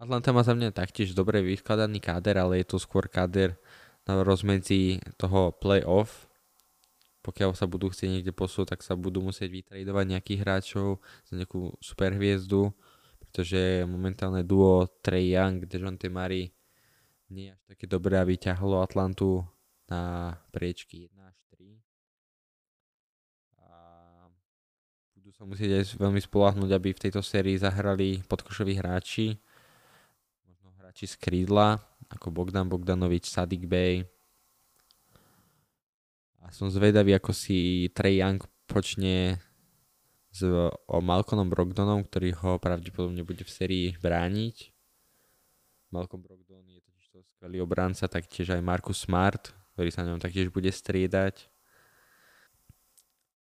[0.00, 3.56] Atlanta má za mňa taktiež dobre vyskladaný káder, ale je to skôr káder
[4.02, 6.31] na rozmedzi toho playoff.
[7.22, 11.74] Pokiaľ sa budú chcieť niekde posúť, tak sa budú musieť vytradovať nejakých hráčov za nejakú
[11.78, 12.74] super hviezdu
[13.32, 16.52] pretože momentálne duo Trey Young, Dejounte Murray
[17.32, 19.40] nie je až také dobré, aby ťahlo Atlantu
[19.88, 21.80] na priečky 1 až 3.
[23.64, 23.68] A
[25.32, 29.40] sa musieť aj veľmi spolahnúť, aby v tejto sérii zahrali podkošoví hráči.
[30.44, 31.80] Možno hráči z krídla,
[32.12, 34.04] ako Bogdan Bogdanovič, Sadik Bey.
[36.52, 38.36] A som zvedavý, ako si Trey Young
[38.68, 39.40] počne
[40.28, 40.44] s
[40.84, 44.68] o Malcolmom Brogdonom, ktorý ho pravdepodobne bude v sérii brániť.
[45.88, 50.52] Malcolm Brogdon je totiž to skvelý obranca, taktiež aj Marcus Smart, ktorý sa ňom taktiež
[50.52, 51.48] bude striedať.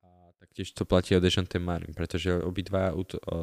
[0.08, 2.96] A taktiež to platí o Dejante Marin, pretože obidva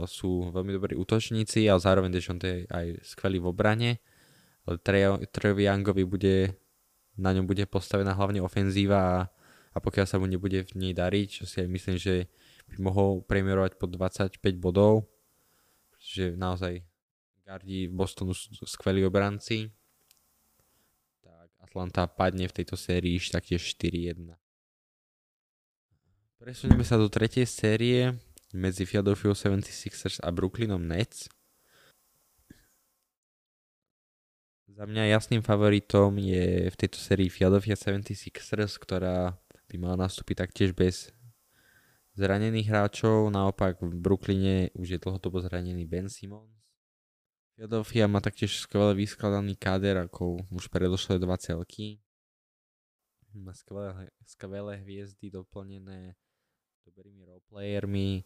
[0.08, 3.90] sú veľmi dobrí útočníci, ale zároveň Dejante je aj skvelý v obrane.
[4.64, 4.80] Ale
[5.28, 6.56] Trevi Youngovi bude,
[7.20, 9.20] na ňom bude postavená hlavne ofenzíva a,
[9.78, 12.26] a pokiaľ sa mu nebude v nej dariť, čo si aj myslím, že
[12.74, 15.06] by mohol premierovať po 25 bodov,
[16.02, 16.82] že naozaj
[17.46, 19.70] gardi Bostonu sú skvelí obranci,
[21.68, 24.32] Atlanta padne v tejto sérii taktiež 4-1.
[26.40, 28.16] Presunieme sa do tretej série
[28.56, 31.28] medzi Philadelphia 76ers a Brooklynom Nets.
[34.72, 39.36] Za mňa jasným favoritom je v tejto sérii Philadelphia 76ers, ktorá
[39.68, 41.12] by mala nastúpiť taktiež bez
[42.16, 43.28] zranených hráčov.
[43.28, 46.58] Naopak v Brooklyne už je dlhodobo zranený Ben Simmons
[47.58, 51.98] Philadelphia má taktiež skvelé vyskladaný káder, ako už predošlé dva celky.
[53.34, 56.14] Má skvelé, skvelé hviezdy doplnené
[56.86, 58.22] dobrými roleplayermi.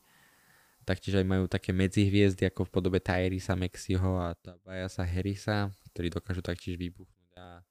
[0.85, 6.45] Taktiež aj majú také medzihviezdy ako v podobe Tyrisa Mexiho a Tabajasa Harrisa, ktorí dokážu
[6.45, 7.65] taktiež vybuchnúť a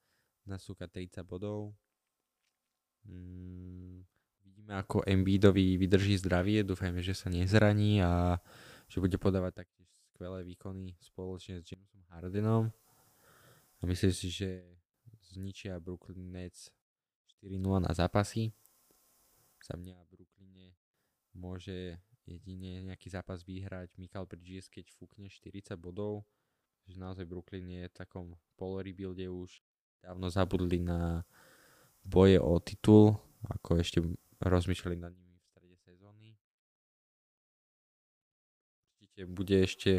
[0.50, 1.78] nasúkať 30 bodov.
[3.06, 4.06] Mm,
[4.46, 8.38] vidíme ako Embiidovi vydrží zdravie, dúfajme, že sa nezraní a
[8.92, 12.70] že bude podávať taktiež skvelé výkony spoločne s Jamesom Hardenom
[13.82, 14.62] a myslím si, že
[15.34, 16.70] zničia Brooklyn Nets
[17.42, 18.54] 4-0 na zápasy.
[19.62, 20.68] Za mňa v Brooklyne
[21.34, 21.98] môže
[22.30, 26.28] jedine nejaký zápas vyhrať Michael Bridges, keď fúkne 40 bodov.
[26.86, 29.62] Takže naozaj Brooklyn je v takom polorebuilde už
[30.02, 31.26] dávno zabudli na
[32.04, 34.02] boje o titul, ako ešte
[34.42, 35.32] rozmýšľali nad nimi
[39.22, 39.92] určite bude ešte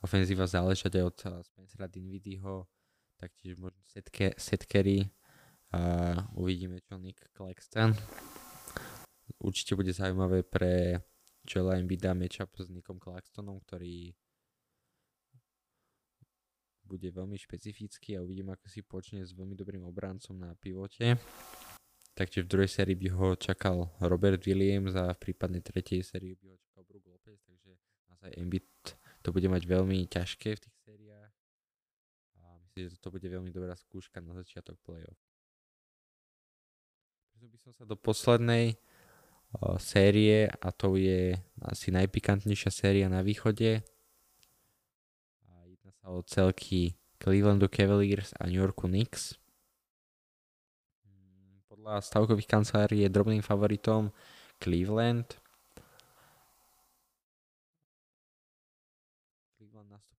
[0.00, 2.66] ofenzíva záležať aj od Spencera Dinvidyho,
[3.20, 5.10] taktiež možno setke, setkery
[5.72, 5.80] a
[6.34, 7.94] uvidíme čo Nick Claxton.
[9.42, 11.02] Určite bude zaujímavé pre
[11.42, 14.14] Joela Embida matchup s Nickom Claxtonom, ktorý
[16.84, 21.16] bude veľmi špecifický a uvidím, ako si počne s veľmi dobrým obrancom na pivote.
[22.12, 26.52] Taktiež v druhej sérii by ho čakal Robert Williams a v prípadnej tretej sérii by
[26.52, 27.72] ho čakal Brook Lopez, takže
[28.12, 28.68] naozaj Embiid
[29.24, 31.32] to bude mať veľmi ťažké v tých sériách
[32.36, 35.16] a myslím, že to bude veľmi dobrá skúška na začiatok play-off.
[37.32, 41.32] Presunul by som sa do poslednej uh, série a to je
[41.64, 43.80] asi najpikantnejšia séria na východe.
[46.02, 49.38] Sa o celky Clevelandu Cavaliers a New Yorku Knicks.
[51.70, 54.10] Podľa stavkových kancelárií je drobným favoritom
[54.58, 55.38] Cleveland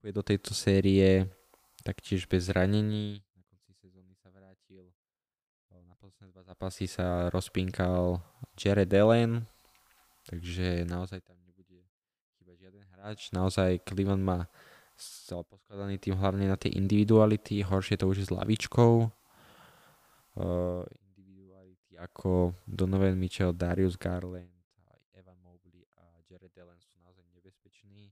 [0.04, 1.32] nastupuje do tejto série
[1.84, 3.24] taktiež bez zranení.
[3.40, 4.92] Na konci sezóny sa vrátil.
[5.72, 8.20] Na posledné dva zápasy sa rozpinkal
[8.60, 9.48] Jared Allen,
[10.28, 11.88] takže naozaj tam nebude
[12.36, 13.32] chýbať žiaden hráč.
[13.32, 14.52] Naozaj Cleveland má
[15.48, 19.10] poskladaný tým hlavne na tie individuality, horšie to už s lavičkou.
[20.34, 20.82] Uh,
[21.14, 24.50] individuality ako Donovan Mitchell, Darius Garland,
[25.14, 28.10] Evan Mobley a Jared Allen sú naozaj nebezpeční.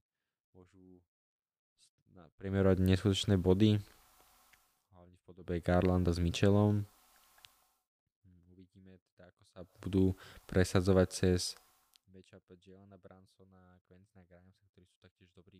[0.53, 1.01] Môžu
[2.37, 3.81] priemerovať neskutočné body,
[4.93, 6.85] hlavne v podobe Garlanda s Mitchellom.
[8.53, 10.13] Uvidíme teda, ako sa budú
[10.45, 11.57] presadzovať cez
[12.13, 15.57] matchup Jelena Bransona a Quentina Grimesa, ktorí sú taktiež dobrí,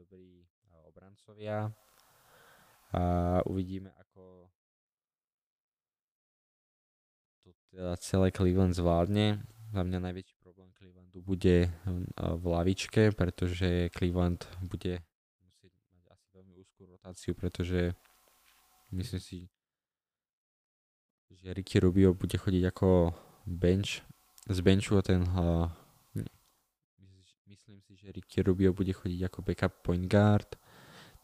[0.00, 0.48] dobrí
[0.88, 1.68] obrancovia.
[2.96, 3.02] A
[3.46, 4.48] uvidíme, ako
[7.44, 9.44] to teda celé Cleveland zvládne.
[9.70, 11.70] Za mňa najväčší problém Clevelandu bude
[12.16, 15.04] v lavičke, pretože Cleveland bude
[17.00, 17.94] rotáciu, pretože
[18.90, 19.48] myslím si,
[21.30, 23.14] že Ricky Rubio bude chodiť ako
[23.46, 24.04] bench,
[24.46, 25.72] z benchu ten že
[28.10, 30.58] Ricky Rubio bude chodiť ako backup point guard.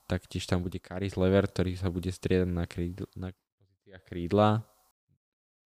[0.06, 4.62] Taktiež tam bude Karis Lever, ktorý sa bude striedať na, krídl, na pozíciách krídla.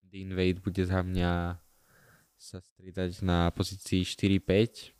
[0.01, 1.61] Dean Wade bude za mňa
[2.41, 4.97] sa striedať na pozícii 4-5.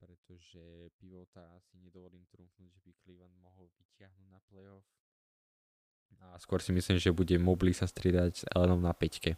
[0.00, 4.88] Pretože pivota asi nedovolím trúfnuť, že by Cleveland mohol vyťahnuť na playoff.
[6.32, 9.36] A skôr si myslím, že bude Mobley sa striedať s Elenom na 5.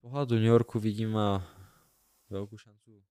[0.00, 1.12] pohľadu New Yorku vidím
[2.32, 3.04] veľkú šancu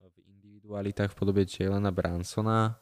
[0.00, 2.76] v individualitách v podobe Jelena Bransona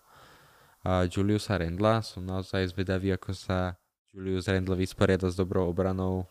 [0.83, 2.03] a Juliusa Rendla.
[2.03, 3.79] Som naozaj zvedavý, ako sa
[4.11, 6.27] Julius Randle vysporiada s dobrou obranou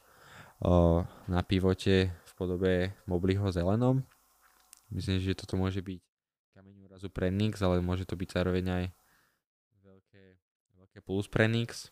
[1.32, 4.04] na pivote v podobe Mobliho zelenom.
[4.92, 6.00] Myslím, že toto môže byť
[6.60, 8.84] kameň úrazu pre Knicks, ale môže to byť zároveň aj
[9.84, 10.24] veľké,
[10.76, 11.92] veľké plus pre Knicks.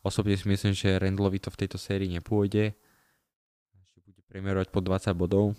[0.00, 2.72] Osobne si myslím, že Randlovi to v tejto sérii nepôjde.
[4.30, 5.54] Premiérovať po 20 bodov.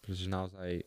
[0.00, 0.84] Pretože naozaj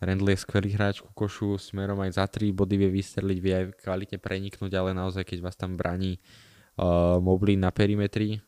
[0.00, 3.64] Randle je skvelý hráč ku košu, smerom aj za 3 body vie vystreliť, vie aj
[3.84, 6.16] kvalitne preniknúť, ale naozaj keď vás tam braní
[6.80, 8.40] uh, Mobley na perimetri,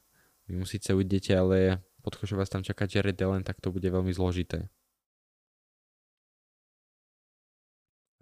[0.49, 3.85] vy mu síce ujdete, ale pod košou vás tam čaká Jared Allen, tak to bude
[3.85, 4.73] veľmi zložité.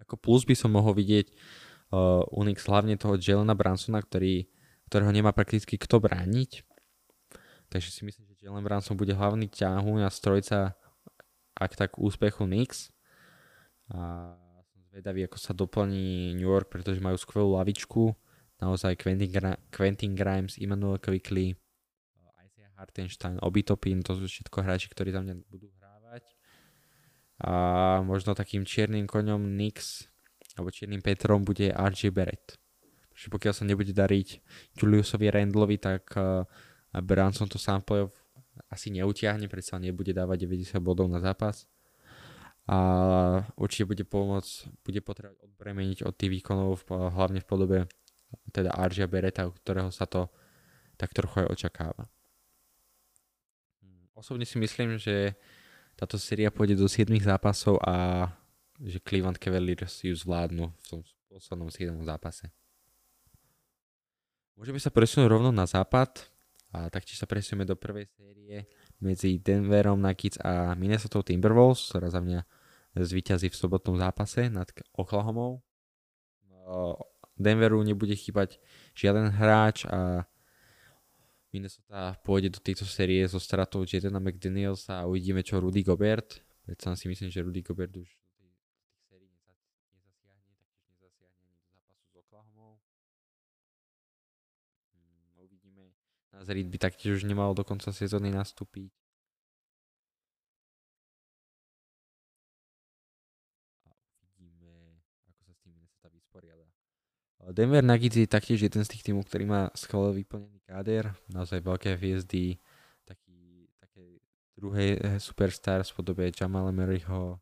[0.03, 4.51] Ako plus by som mohol vidieť uh, Unix hlavne toho Jelena Bransona, ktorý
[4.91, 6.67] ktorého nemá prakticky kto brániť.
[7.71, 10.73] Takže si myslím, že Jalen Branson bude hlavný ťahu a strojca
[11.53, 12.89] ak tak úspechu Knicks.
[13.93, 14.33] A
[14.65, 18.17] som zvedavý, ako sa doplní New York, pretože majú skvelú lavičku.
[18.57, 21.53] Naozaj Quentin, Gra- Quentin Grimes, Immanuel Quickly,
[22.41, 26.33] Isaiah Hartenstein, Obitopin, to sú všetko hráči, ktorí tam budú hrávať.
[27.41, 27.51] A
[28.05, 30.09] možno takým čiernym koňom Knicks,
[30.57, 32.61] alebo čiernym Petrom bude RJ Barrett
[33.21, 34.41] že pokiaľ sa nebude dariť
[34.81, 36.41] Juliusovi Randlovi, tak uh,
[37.05, 38.09] Branson to sám v
[38.71, 41.67] asi neutiahne, predsa nebude dávať 90 bodov na zápas.
[42.69, 42.77] A
[43.59, 47.77] určite bude pomôcť, bude potrebovať odbremeniť od tých výkonov, hlavne v podobe
[48.55, 50.31] teda Aržia Bereta, u ktorého sa to
[50.95, 52.07] tak trochu aj očakáva.
[54.15, 55.35] Osobne si myslím, že
[55.99, 58.29] táto séria pôjde do 7 zápasov a
[58.79, 62.47] že Cleveland Cavaliers ju zvládnu v tom poslednom 7 zápase.
[64.55, 66.30] Môžeme sa presunúť rovno na západ
[66.71, 68.67] a taktiež sa presunieme do prvej série
[69.03, 72.47] medzi Denverom Nuggets a Minnesota Timberwolves, ktorá za mňa
[72.95, 75.59] zvíťazí v sobotnom zápase nad Oklahomou.
[77.35, 78.61] Denveru nebude chýbať
[78.95, 80.23] žiaden hráč a
[81.51, 86.39] Minnesota pôjde do tejto série so stratou Jadena McDanielsa a uvidíme čo Rudy Gobert.
[86.63, 88.07] Predsa si myslím, že Rudy Gobert už
[96.41, 98.89] Nazrid by taktiež už nemal do konca sezóny nastúpiť.
[103.85, 103.93] A
[104.25, 104.97] uvidíme,
[105.29, 106.65] ako sa s tým Minnesota vysporiada.
[107.53, 111.93] Denver Nuggets je taktiež jeden z tých tímov, ktorý má skvele vyplnený káder, naozaj veľké
[112.01, 112.57] hviezdy,
[113.05, 114.17] taký, také
[114.57, 117.37] druhé eh, superstar v podobe Jamala Murrayho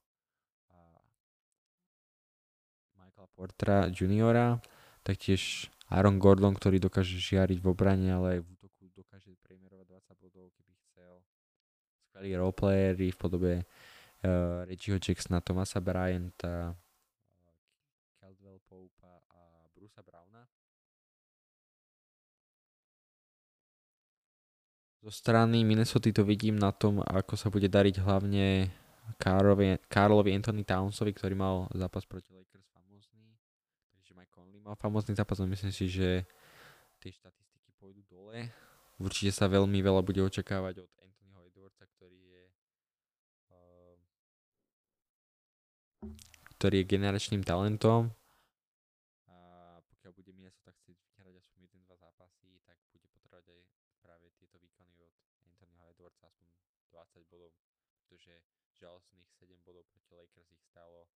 [0.75, 0.79] a
[2.99, 4.59] Michaela Portera juniora,
[5.07, 8.59] taktiež Aaron Gordon, ktorý dokáže žiariť v obrane, ale aj v
[8.99, 11.23] dokáže priemerovať 20 bodov, keby chcel.
[12.19, 13.53] Skvelí roleplayeri v podobe
[14.27, 16.75] uh, Reggieho Jacksona, Thomasa Bryanta,
[18.19, 19.39] Caldwell Popa a
[19.71, 20.43] Brusa Browna.
[24.99, 28.67] Zo strany Minnesota to vidím na tom, ako sa bude dariť hlavne
[29.15, 33.31] Karlovi, Karlovi Anthony Townsovi, ktorý mal zápas proti Lakers famózny.
[33.95, 36.27] Takže Mike Conley mal famózny zápas, ale myslím si, že
[36.99, 38.51] tie štatistiky pôjdu dole
[38.99, 42.43] Určite sa veľmi veľa bude očakávať od Anthonyho Edwardsa, ktorý je
[43.47, 43.95] uh,
[46.59, 48.11] ktorý je generačným talentom
[49.31, 53.63] a pokiaľ bude Minnesota chcieť vyhrať aspoň 1-2 zápasy, tak bude potrebovať aj
[54.03, 55.13] práve tieto výkony od
[55.47, 56.51] Anthonyho Edwardsa aspoň
[56.91, 57.55] 20 bodov,
[58.03, 58.43] pretože
[58.75, 61.07] žalostných 7 bodov proti Lakers ich stálo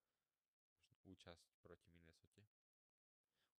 [1.03, 2.39] účasť proti Minnesota.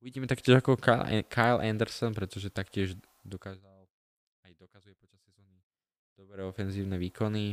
[0.01, 0.81] Uvidíme taktiež ako
[1.29, 2.97] Kyle Anderson, pretože taktiež
[3.29, 3.85] dokázal
[4.65, 5.61] dokazuje počas sezóny
[6.17, 7.53] dobré ofenzívne výkony.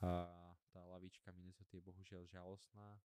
[0.00, 0.24] A
[0.72, 2.96] tá lavička Minnesota je bohužiaľ žalostná.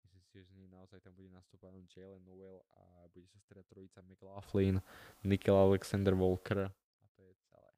[0.00, 3.62] Myslím si, že z nej naozaj tam bude nastúpať Jalen Noel a bude sa stretať
[3.70, 4.82] trojica McLaughlin,
[5.22, 7.70] Nickel Alexander Walker a to je celé.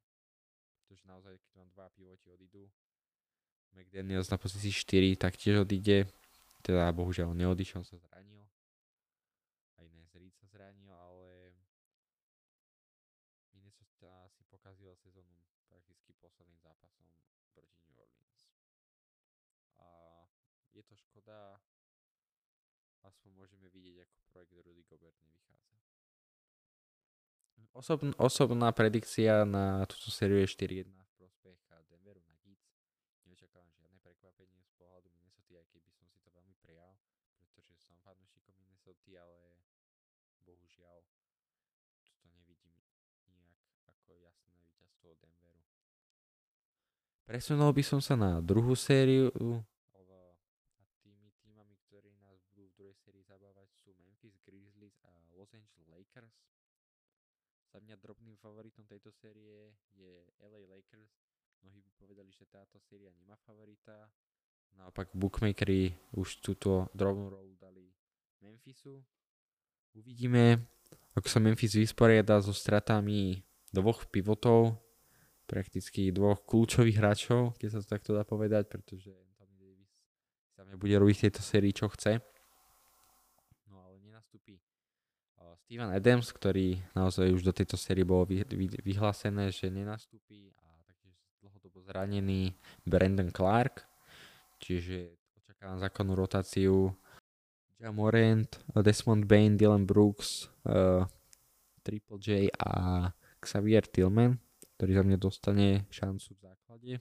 [0.81, 2.73] Pretože naozaj, keď vám dva pivoti odídu,
[3.77, 6.09] McDaniels na pozícii 4 taktiež odíde,
[6.65, 8.49] teda bohužiaľ neodišiel, sa zranil.
[9.77, 11.53] Aj Nezrid sa zranil, ale
[13.53, 15.37] Minnesota si pokazila sezónu
[15.69, 17.05] prakticky posledným zápasom
[17.53, 18.41] proti New Orleans.
[19.85, 19.89] A
[20.73, 21.61] je to škoda,
[23.03, 25.75] aspoň môžeme vidieť, ako projekt Rudy Gobert nevychádza.
[27.73, 31.57] Osobn, osobná predikcia na túto sériu je 4-1 v prospech
[31.89, 32.69] Denveru Nuggets.
[33.25, 36.93] Neočakávam žiadne prekvapenie z pohľadu Minnesota, aj keby som si to veľmi prijal,
[37.41, 39.57] pretože som fanúšikom Minnesota, ale
[40.45, 41.01] bohužiaľ
[42.21, 42.77] to nevidím
[43.89, 45.65] ako jasné víťazstvo Denveru.
[47.25, 49.33] Presunul by som sa na druhú sériu.
[49.33, 50.05] A
[51.01, 55.89] tými týmami, ktorí nás budú v druhej sérii zabávať sú Memphis Grizzlies a Los Angeles
[55.89, 56.37] Lakers.
[57.73, 61.15] Za mňa drobným favoritom tejto série je LA Lakers.
[61.63, 64.11] Mnohí by povedali, že táto séria nemá favorita.
[64.75, 67.87] Naopak bookmakeri už túto drobnú rolu dali
[68.43, 68.99] Memphisu.
[69.95, 70.59] Uvidíme,
[71.15, 74.75] ako sa Memphis vysporiada so stratami dvoch pivotov,
[75.47, 79.87] prakticky dvoch kľúčových hráčov, keď sa to takto dá povedať, pretože Anthony
[80.57, 82.19] sa bude robiť v tejto sérii, čo chce.
[83.69, 84.59] No ale nenastúpi
[85.73, 90.69] Steven Adams, ktorý naozaj už do tejto série bolo vy, vy, vyhlásené, že nenastúpi a
[90.85, 92.53] taktiež dlhodobo zranený
[92.85, 93.81] Brandon Clark,
[94.61, 96.93] čiže očakávam zákonnú rotáciu
[97.81, 98.53] Ja Morant,
[98.85, 101.09] Desmond Bain, Dylan Brooks, uh,
[101.81, 103.09] Triple J a
[103.41, 104.37] Xavier Tillman,
[104.77, 106.93] ktorý za mňa dostane šancu v základe.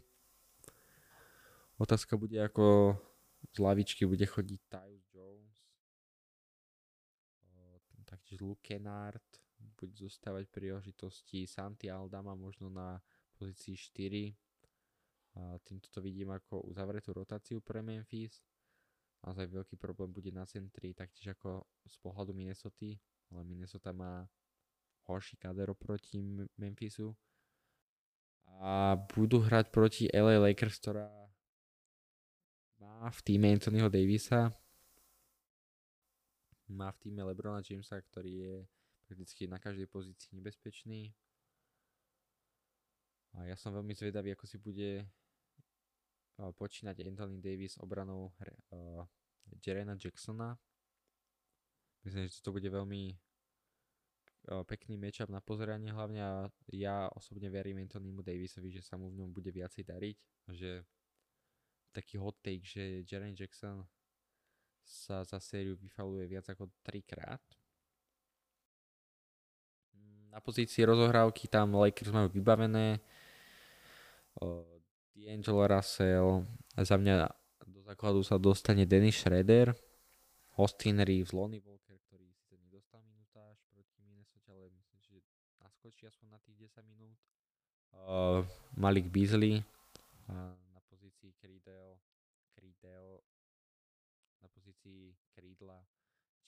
[1.76, 2.96] Otázka bude, ako
[3.52, 4.91] z lavičky bude chodiť Tyus
[8.42, 9.22] Luke Kennard,
[9.78, 12.98] bude zostávať príležitosti Santi Aldama možno na
[13.38, 14.34] pozícii 4.
[15.38, 18.42] A týmto to vidím ako uzavretú rotáciu pre Memphis.
[19.22, 22.98] Naozaj veľký problém bude na centri, taktiež ako z pohľadu Minnesota,
[23.30, 24.26] ale Minnesota má
[25.06, 26.20] horší kader oproti
[26.58, 27.14] Memphisu.
[28.62, 31.08] A budú hrať proti LA Lakers, ktorá
[32.82, 34.50] má v týme Anthonyho Davisa,
[36.72, 38.56] má v týme Lebrona Jamesa, ktorý je
[39.06, 41.12] prakticky na každej pozícii nebezpečný.
[43.36, 45.08] A ja som veľmi zvedavý, ako si bude
[46.40, 48.32] počínať Anthony Davis obranou
[48.72, 49.04] uh,
[49.62, 50.58] Jerena Jacksona.
[52.02, 53.14] Myslím, že to bude veľmi
[54.66, 59.22] pekný matchup na pozeranie hlavne a ja osobne verím Anthonymu Davisovi, že sa mu v
[59.22, 60.18] ňom bude viacej dariť.
[60.50, 60.72] Že
[61.94, 63.86] taký hot take, že Jaren Jackson
[64.84, 67.44] sa za sériu vyfaluje viac ako 3 krát.
[70.32, 73.04] Na pozícii rozohrávky tam Lakers majú vybavené.
[75.12, 76.48] D'Angelo Russell,
[76.80, 77.28] za mňa
[77.68, 79.76] do základu sa dostane Dennis Schroeder,
[80.56, 85.18] Austin Reeves, Lonnie Walker, ktorý si nedostal minutáž proti Minnesota, ale myslím, že
[85.60, 87.18] naskočí aspoň na tých 10 minút.
[87.92, 88.42] Uh,
[88.80, 92.00] Malik Beasley uh, na pozícii Creedel,
[92.56, 93.20] Creedel
[94.42, 95.80] na pozícii Creedla,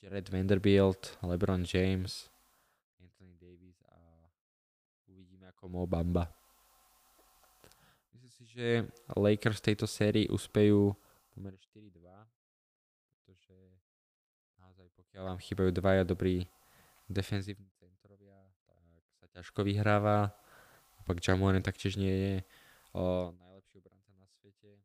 [0.04, 2.28] Jared Vanderbilt, LeBron James,
[3.00, 4.28] Anthony Davis a
[5.08, 6.28] uvidíme ako Mo Bamba
[8.34, 8.66] si, že
[9.14, 10.90] Lakers v tejto sérii uspejú
[11.30, 12.02] pomer 4-2,
[13.14, 13.56] pretože
[14.58, 16.50] naozaj pokiaľ vám chýbajú dvaja dobrí
[17.06, 18.34] defenzívni centrovia,
[18.66, 18.82] tak
[19.22, 20.34] sa ťažko vyhráva.
[21.06, 22.34] Opak Jamoran taktiež nie je
[22.96, 24.82] o, najlepší obranca na svete.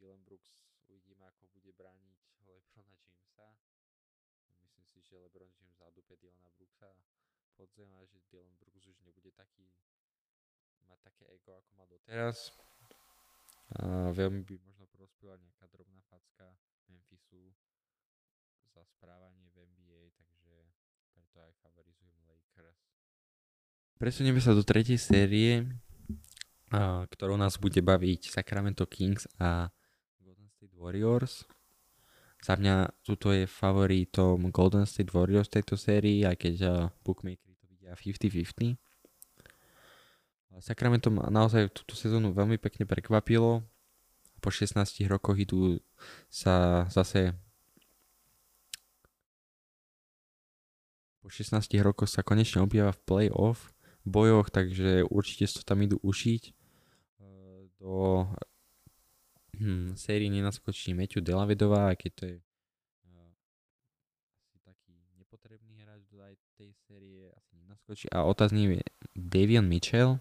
[0.00, 0.56] Dylan Brooks
[0.88, 3.48] uvidíme, ako bude brániť Lebrona Jamesa.
[4.62, 6.96] Myslím si, že Lebron James zadupe Dylana Brooksa
[7.60, 9.68] podzem a že Dylan Brooks už nebude taký
[10.88, 11.62] mať také ego,
[12.12, 12.52] doteraz.
[13.80, 16.44] A veľmi by možno prospela nejaká drobná facka
[16.92, 17.56] Memphisu
[18.76, 20.52] za správanie v NBA, takže
[21.16, 22.84] preto aj favorizujem Lakers.
[23.96, 25.64] Presunieme sa do tretej série,
[26.68, 29.72] a, ktorou nás bude baviť Sacramento Kings a
[30.20, 31.48] Golden State Warriors.
[32.44, 36.54] Za mňa tuto je favoritom Golden State Warriors tejto sérii, aj keď
[37.00, 38.91] bookmakeri to vidia 50-50.
[40.60, 43.64] Sacramento ma naozaj túto sezónu veľmi pekne prekvapilo.
[44.42, 45.78] Po 16 rokoch idú
[46.28, 47.32] sa zase
[51.22, 53.70] po 16 rokoch sa konečne objava v play-off
[54.02, 56.42] bojoch, takže určite sa tam idú ušiť.
[56.50, 56.52] E,
[57.78, 58.26] do
[59.62, 62.36] hm, sérii nenaskočí Meťu Delavedová, keď to je
[64.42, 68.10] asi taký nepotrebný hráč do aj tej série, asi nenaskočí.
[68.10, 68.84] A otázny je
[69.14, 70.18] Davion Mitchell,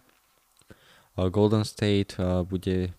[1.15, 2.15] Golden State
[2.47, 2.95] bude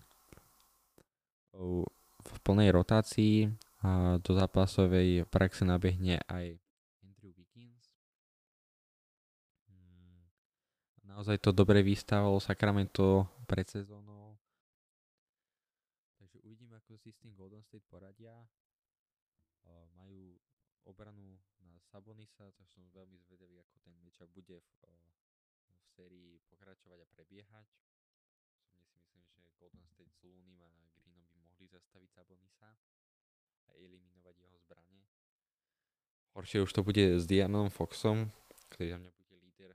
[2.22, 3.50] v plnej rotácii
[3.82, 6.54] a do zápasovej praxe nabehne aj
[7.02, 7.98] Andrew Wiggins.
[9.66, 10.28] Hmm,
[11.02, 14.38] naozaj to dobre vystávalo Sacramento pred sezónou.
[16.22, 18.32] Takže uvidíme, ako si s tým Golden State poradia.
[19.98, 20.38] Majú
[20.86, 24.70] obranu na Sabonisa, tak som veľmi zvedavý, ako ten matchup bude v,
[25.70, 27.66] v sérii pokračovať a prebiehať.
[29.62, 30.66] Golden State s Loonym a
[30.98, 32.74] Greenom by mohli zastaviť Sabonisa
[33.66, 35.06] a eliminovať jeho zbranie.
[36.34, 38.34] Horšie už to bude s Dianom Foxom,
[38.74, 39.72] ktorý za mňa bude líder,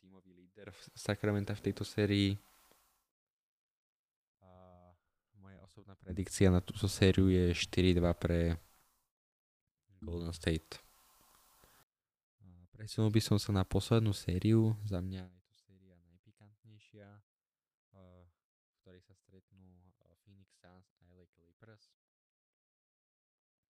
[0.00, 2.40] tímový líder v Sacramento v tejto sérii.
[5.72, 8.60] osobná predikcia na túto sériu je 4-2 pre
[10.04, 10.84] Golden State.
[12.44, 14.76] A Presunul by som sa na poslednú sériu.
[14.84, 21.08] Za mňa je to séria najpikantnejšia, eh, v ktorej sa stretnú eh, Phoenix Suns a
[21.08, 21.88] LA Clippers.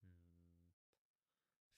[0.02, 0.66] Hmm.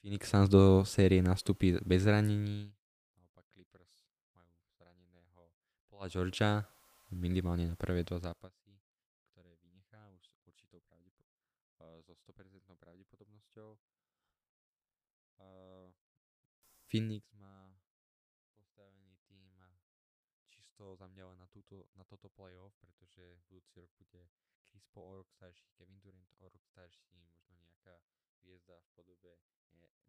[0.05, 2.69] Phoenix Suns do série nastúpi bez zranení,
[3.17, 3.89] naopak Clippers
[4.37, 5.49] majú zraneného
[5.89, 6.61] Paula Georgia,
[7.09, 8.77] minimálne na prvé dva zápasy,
[9.33, 11.25] ktoré vynechá už s určitou pravdepo-
[11.81, 13.81] eh, so 100% pravdepodobnosťou.
[15.41, 15.89] Uh,
[16.93, 17.73] Phoenix má
[18.61, 19.57] postavený tým
[20.53, 24.21] čisto za mňa len na, túto, na toto playoff, pretože budúci rok bude
[24.69, 27.97] Chris Paul o rok starší, Kevin Durant o rok starší, možno nejaká
[28.45, 29.33] hviezda v podobe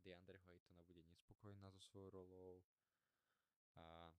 [0.05, 2.61] DeAndre Aytona bude nespokojná so svojou rolou
[3.73, 4.13] a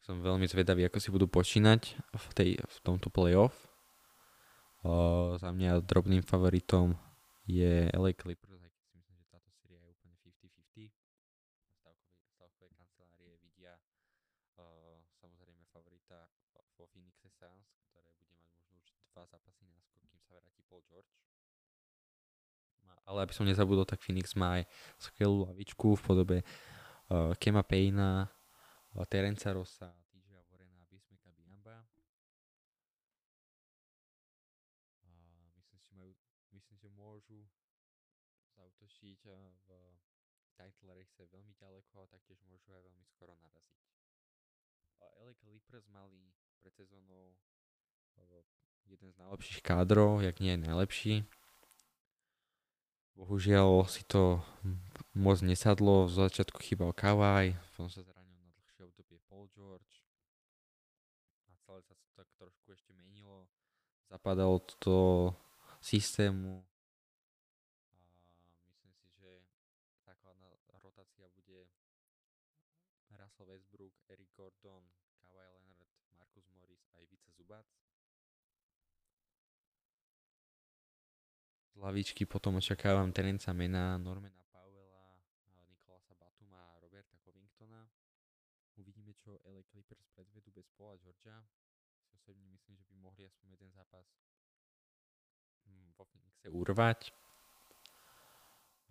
[0.00, 1.82] som veľmi zvedavý, ako si budú počínať
[2.14, 3.54] v, tej, v tomto playoff.
[4.80, 6.96] Uh, za mňa drobným favoritom
[7.44, 10.88] je LA Clippers, aj keď si myslím, že táto séria je úplne 50-50.
[11.82, 13.76] Stavkové, stavkové kancelárie vidia
[14.56, 16.32] uh, samozrejme favorita
[16.80, 20.80] vo Phoenixe Suns, ktoré bude mať možno už dva zápasy náskok, kým sa vráti Paul
[20.88, 21.12] George.
[22.88, 24.70] Ma- Ale aby som nezabudol, tak Phoenix má aj
[25.02, 31.82] skvelú lavičku v podobe uh, Kema Payna, uh, Terenca Rossa, TJ Vorena a Bismeka Biamba.
[35.02, 35.10] A
[35.58, 36.14] myslím si, majú,
[36.54, 37.42] myslím, že môžu
[38.54, 39.68] zautočiť eh, v
[40.54, 43.82] title race veľmi ďaleko a taktiež môžu aj veľmi skoro naraziť.
[45.00, 46.30] A LA Clippers mali
[46.60, 47.34] pred sezónou
[48.20, 48.46] eh,
[48.86, 51.14] jeden z najlepších kádrov, jak nie aj najlepší.
[53.20, 54.40] Bohužiaľ si to
[55.12, 60.08] moc nesadlo, v začiatku chýbal Kawhi, potom sa zranil na dlhšie obdobie Paul George.
[61.44, 63.44] A celé sa to tak trošku ešte menilo.
[64.08, 65.00] Zapadalo to do
[65.84, 66.64] systému
[67.92, 68.00] a
[68.72, 69.44] myslím si, že
[70.08, 70.48] základná
[70.80, 71.68] rotácia bude
[73.12, 74.80] Russell Westbrook, Eric Gordon,
[75.20, 77.68] Kawhi Leonard, Marcus Morris a Ivica Zubac.
[81.69, 85.16] Z lavičky potom očakávam Terenca Mena, Normana Powella,
[85.48, 87.88] a Nikolasa Batuma a Roberta Covingtona.
[88.76, 91.40] Uvidíme, čo LA Clippers predvedú bez Paula Georgia.
[92.04, 94.04] Si osobne myslím, že by mohli aspoň jeden zápas
[95.64, 97.16] mm, vo Phoenixe urvať.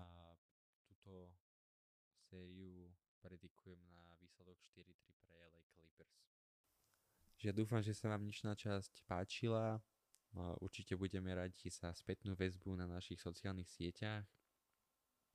[0.02, 0.06] A
[0.90, 1.30] túto
[2.26, 2.90] sériu
[3.22, 6.18] predikujem na výsledok 4-3 pre LA Clippers.
[7.46, 9.78] Ja dúfam, že sa vám dnešná časť páčila.
[10.38, 14.26] A Určite budeme radi za spätnú väzbu na našich sociálnych sieťach.